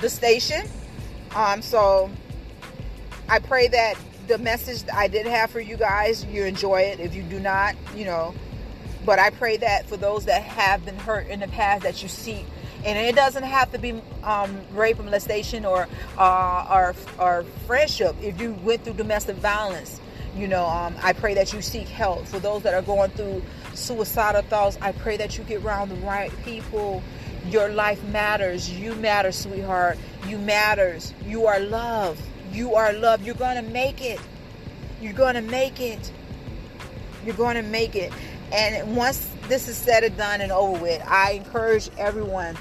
the 0.00 0.08
station. 0.08 0.66
Um, 1.34 1.62
so 1.62 2.10
I 3.28 3.38
pray 3.38 3.68
that 3.68 3.94
the 4.28 4.38
message 4.38 4.84
I 4.92 5.08
did 5.08 5.26
have 5.26 5.50
for 5.50 5.60
you 5.60 5.76
guys, 5.76 6.24
you 6.24 6.44
enjoy 6.44 6.82
it. 6.82 7.00
If 7.00 7.14
you 7.14 7.22
do 7.22 7.40
not, 7.40 7.74
you 7.94 8.04
know, 8.04 8.34
but 9.04 9.18
I 9.18 9.30
pray 9.30 9.56
that 9.58 9.86
for 9.86 9.96
those 9.96 10.26
that 10.26 10.42
have 10.42 10.84
been 10.84 10.96
hurt 10.96 11.26
in 11.26 11.40
the 11.40 11.48
past, 11.48 11.82
that 11.82 12.02
you 12.02 12.08
seek, 12.08 12.46
and 12.84 12.98
it 12.98 13.14
doesn't 13.14 13.42
have 13.42 13.72
to 13.72 13.78
be 13.78 14.00
um, 14.22 14.60
rape, 14.72 14.98
molestation, 14.98 15.64
or 15.64 15.88
uh, 16.18 16.66
or 16.70 16.94
or 17.18 17.44
friendship. 17.66 18.14
If 18.22 18.40
you 18.40 18.54
went 18.62 18.84
through 18.84 18.94
domestic 18.94 19.36
violence, 19.36 20.00
you 20.36 20.48
know, 20.48 20.66
um, 20.66 20.94
I 21.02 21.12
pray 21.12 21.34
that 21.34 21.52
you 21.52 21.62
seek 21.62 21.88
help. 21.88 22.26
For 22.26 22.38
those 22.38 22.62
that 22.62 22.74
are 22.74 22.82
going 22.82 23.10
through 23.10 23.42
suicidal 23.74 24.42
thoughts, 24.42 24.78
I 24.80 24.92
pray 24.92 25.16
that 25.16 25.36
you 25.36 25.44
get 25.44 25.62
around 25.64 25.88
the 25.88 25.96
right 25.96 26.32
people. 26.44 27.02
Your 27.46 27.68
life 27.68 28.02
matters. 28.04 28.70
You 28.70 28.94
matter, 28.94 29.32
sweetheart. 29.32 29.98
You 30.28 30.38
matters. 30.38 31.12
You 31.26 31.46
are 31.46 31.58
loved. 31.58 32.22
You 32.52 32.74
are 32.74 32.92
loved. 32.92 33.24
You're 33.24 33.34
gonna 33.34 33.62
make 33.62 34.00
it. 34.02 34.20
You're 35.00 35.12
gonna 35.12 35.42
make 35.42 35.80
it. 35.80 36.12
You're 37.24 37.36
gonna 37.36 37.62
make 37.62 37.96
it. 37.96 38.12
And 38.52 38.94
once 38.94 39.30
this 39.48 39.66
is 39.66 39.76
said 39.76 40.04
and 40.04 40.16
done 40.16 40.42
and 40.42 40.52
over 40.52 40.80
with, 40.80 41.02
I 41.06 41.32
encourage 41.32 41.90
everyone. 41.96 42.56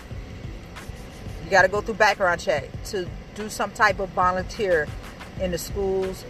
You 1.44 1.52
got 1.52 1.64
to 1.64 1.68
go 1.68 1.82
through 1.82 1.96
background 1.96 2.40
check 2.40 2.70
to 2.86 3.08
do 3.36 3.50
some 3.50 3.72
type 3.72 4.00
of 4.00 4.10
volunteer 4.10 4.88
in 5.42 5.52
the 5.52 5.58
schools, 5.58 6.24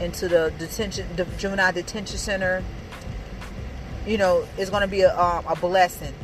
into 0.00 0.28
the 0.28 0.52
detention, 0.56 1.08
the 1.16 1.24
juvenile 1.36 1.72
detention 1.72 2.16
center. 2.16 2.62
You 4.06 4.18
know, 4.18 4.46
it's 4.56 4.70
going 4.70 4.82
to 4.82 4.88
be 4.88 5.00
a, 5.00 5.18
um, 5.20 5.44
a 5.48 5.56
blessing. 5.56 6.14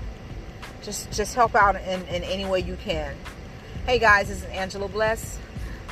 Just, 0.82 1.10
just 1.10 1.34
help 1.34 1.56
out 1.56 1.74
in, 1.74 2.02
in 2.02 2.22
any 2.22 2.44
way 2.44 2.60
you 2.60 2.76
can. 2.76 3.16
Hey 3.86 3.98
guys, 3.98 4.28
this 4.28 4.38
is 4.38 4.44
Angela 4.44 4.88
Bless. 4.88 5.38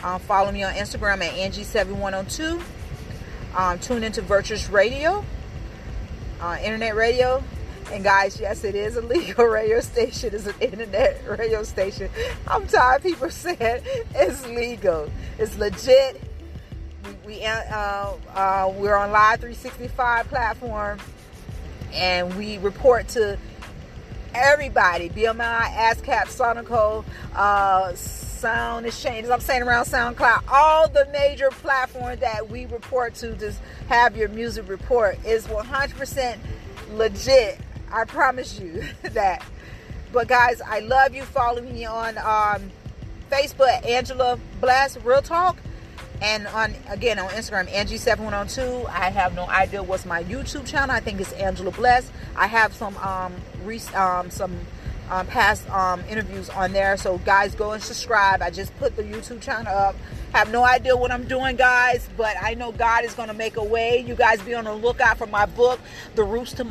Um, 0.03 0.21
follow 0.21 0.51
me 0.51 0.63
on 0.63 0.75
Instagram 0.75 1.23
at 1.23 1.33
Angie7102. 1.35 2.63
Um, 3.55 3.79
tune 3.81 4.05
into 4.05 4.23
Virtuous 4.23 4.69
Radio 4.71 5.25
uh, 6.41 6.59
internet 6.63 6.97
radio. 6.97 7.43
And 7.93 8.05
guys, 8.05 8.39
yes, 8.41 8.65
it 8.65 8.75
is 8.75 8.97
a 8.97 9.01
legal 9.01 9.45
radio 9.47 9.81
station. 9.81 10.35
It's 10.35 10.47
an 10.47 10.55
internet 10.61 11.23
radio 11.39 11.63
station. 11.63 12.11
I'm 12.47 12.67
tired 12.67 13.03
people 13.03 13.31
saying 13.31 13.83
it's 14.15 14.47
legal. 14.47 15.11
It's 15.39 15.57
legit. 15.59 16.23
We, 17.27 17.37
we 17.37 17.45
uh, 17.45 18.13
uh, 18.35 18.73
we're 18.77 18.95
on 18.95 19.11
Live 19.11 19.41
365 19.41 20.29
platform, 20.29 20.99
and 21.93 22.37
we 22.37 22.59
report 22.59 23.09
to 23.09 23.39
everybody. 24.35 25.09
BMI, 25.09 25.63
ASCAP, 25.73 26.27
Sonico, 26.27 27.05
uh, 27.35 27.95
Sound 28.41 28.87
Exchange. 28.87 29.29
I'm 29.29 29.41
saying 29.41 29.63
around 29.63 29.85
SoundCloud, 29.85 30.45
all 30.51 30.89
the 30.89 31.07
major 31.13 31.51
platforms 31.51 32.21
that 32.21 32.49
we 32.49 32.65
report 32.65 33.15
to 33.17 33.37
to 33.37 33.53
have 33.89 34.17
your 34.17 34.31
music 34.31 34.67
report 34.67 35.19
is 35.27 35.47
100% 35.47 36.39
legit. 36.93 37.61
I 37.93 38.05
promise 38.05 38.59
you 38.59 38.83
that. 39.11 39.45
But 40.11 40.29
guys, 40.29 40.63
I 40.63 40.79
love 40.81 41.15
you. 41.15 41.23
Follow 41.23 41.61
me 41.61 41.85
on 41.85 42.17
um, 42.17 42.71
Facebook, 43.31 43.87
Angela 43.87 44.39
Blast 44.59 44.99
Real 45.05 45.21
Talk, 45.21 45.59
and 46.23 46.47
on 46.47 46.75
again 46.89 47.19
on 47.19 47.29
Instagram, 47.33 47.69
Angie7102. 47.69 48.87
I 48.87 49.11
have 49.11 49.35
no 49.35 49.45
idea 49.49 49.83
what's 49.83 50.07
my 50.07 50.25
YouTube 50.25 50.67
channel. 50.67 50.97
I 50.97 51.01
think 51.01 51.21
it's 51.21 51.33
Angela 51.33 51.73
Bless. 51.73 52.11
I 52.35 52.47
have 52.47 52.73
some 52.73 52.97
um, 52.97 53.35
re- 53.65 53.81
um 53.95 54.31
some 54.31 54.57
um, 55.11 55.27
past 55.27 55.69
um, 55.71 56.03
interviews 56.09 56.49
on 56.51 56.73
there. 56.73 56.97
So 56.97 57.19
guys, 57.19 57.55
go 57.55 57.73
and 57.73 57.83
subscribe. 57.83 58.43
I 58.43 58.51
just 58.51 58.77
put 58.79 58.97
the 58.97 59.03
YouTube 59.03 59.41
channel 59.41 59.73
up. 59.73 59.97
Have 60.33 60.51
no 60.53 60.65
idea 60.65 60.97
what 60.97 61.11
I'm 61.11 61.25
doing, 61.25 61.57
guys, 61.57 62.09
but 62.17 62.37
I 62.41 62.55
know 62.55 62.71
God 62.71 63.05
is 63.05 63.15
going 63.15 63.29
to 63.29 63.35
make 63.35 63.57
a 63.57 63.65
way. 63.65 64.05
You 64.07 64.15
guys 64.15 64.41
be 64.41 64.55
on 64.55 64.65
the 64.65 64.73
lookout 64.73 65.19
for 65.19 65.27
my 65.27 65.45
book, 65.45 65.81
The 66.15 66.23
Roots 66.23 66.53
to 66.55 66.67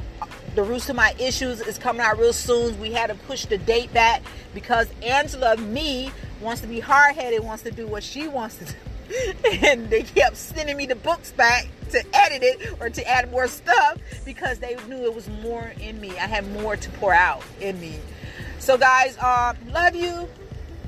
the 0.56 0.64
Roots 0.64 0.88
to 0.88 0.94
My 0.96 1.14
Issues 1.20 1.62
is 1.62 1.78
coming 1.78 2.02
out 2.02 2.18
real 2.18 2.34
soon. 2.34 2.80
We 2.80 2.92
had 2.92 3.08
to 3.08 3.16
push 3.16 3.46
the 3.46 3.58
date 3.60 3.94
back 3.94 4.24
because 4.54 4.88
Angela, 5.04 5.56
me, 5.58 6.12
wants 6.42 6.62
to 6.62 6.68
be 6.68 6.80
hard 6.80 7.16
headed, 7.16 7.44
wants 7.44 7.64
to 7.64 7.72
do 7.72 7.86
what 7.86 8.04
she 8.04 8.28
wants 8.28 8.58
to 8.58 8.66
do. 8.66 8.74
and 9.64 9.90
they 9.90 10.04
kept 10.04 10.38
sending 10.38 10.78
me 10.78 10.86
the 10.86 10.96
books 10.96 11.32
back 11.32 11.68
to 11.92 12.04
edit 12.14 12.44
it 12.44 12.76
or 12.80 12.90
to 12.90 13.08
add 13.08 13.32
more 13.32 13.48
stuff 13.48 13.98
because 14.26 14.60
they 14.60 14.76
knew 14.88 15.04
it 15.04 15.14
was 15.14 15.28
more 15.42 15.74
in 15.80 16.00
me. 16.00 16.12
I 16.12 16.28
had 16.28 16.50
more 16.52 16.76
to 16.76 16.90
pour 16.92 17.14
out 17.14 17.44
in 17.60 17.80
me. 17.80 18.00
So, 18.60 18.78
guys, 18.78 19.18
uh, 19.18 19.54
love 19.72 19.96
you. 19.96 20.28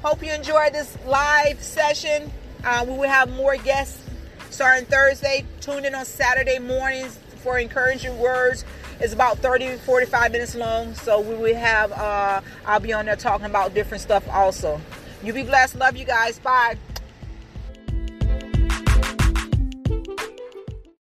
Hope 0.04 0.22
you 0.22 0.32
enjoyed 0.34 0.74
this 0.74 0.98
live 1.06 1.64
session. 1.64 2.30
Uh, 2.66 2.84
we 2.86 2.94
will 2.98 3.10
have 3.10 3.32
more 3.32 3.56
guests 3.56 4.04
starting 4.50 4.86
Thursday. 4.86 5.46
Tune 5.62 5.86
in 5.86 5.96
on 5.96 6.04
Saturday 6.06 6.60
mornings 6.60 7.18
for 7.38 7.58
encouraging 7.58 8.20
words. 8.20 8.66
It's 9.00 9.14
about 9.14 9.38
30 9.38 9.78
45 9.78 10.32
minutes 10.34 10.54
long. 10.54 10.94
So, 10.96 11.22
we 11.22 11.34
will 11.34 11.56
have, 11.56 11.94
uh, 11.94 12.42
I'll 12.66 12.82
be 12.82 12.92
on 12.92 13.06
there 13.06 13.16
talking 13.16 13.46
about 13.46 13.74
different 13.74 14.02
stuff 14.02 14.28
also. 14.30 14.80
You 15.24 15.32
be 15.32 15.44
blessed. 15.44 15.76
Love 15.76 15.96
you 15.96 16.06
guys. 16.06 16.40
Bye. 16.40 16.78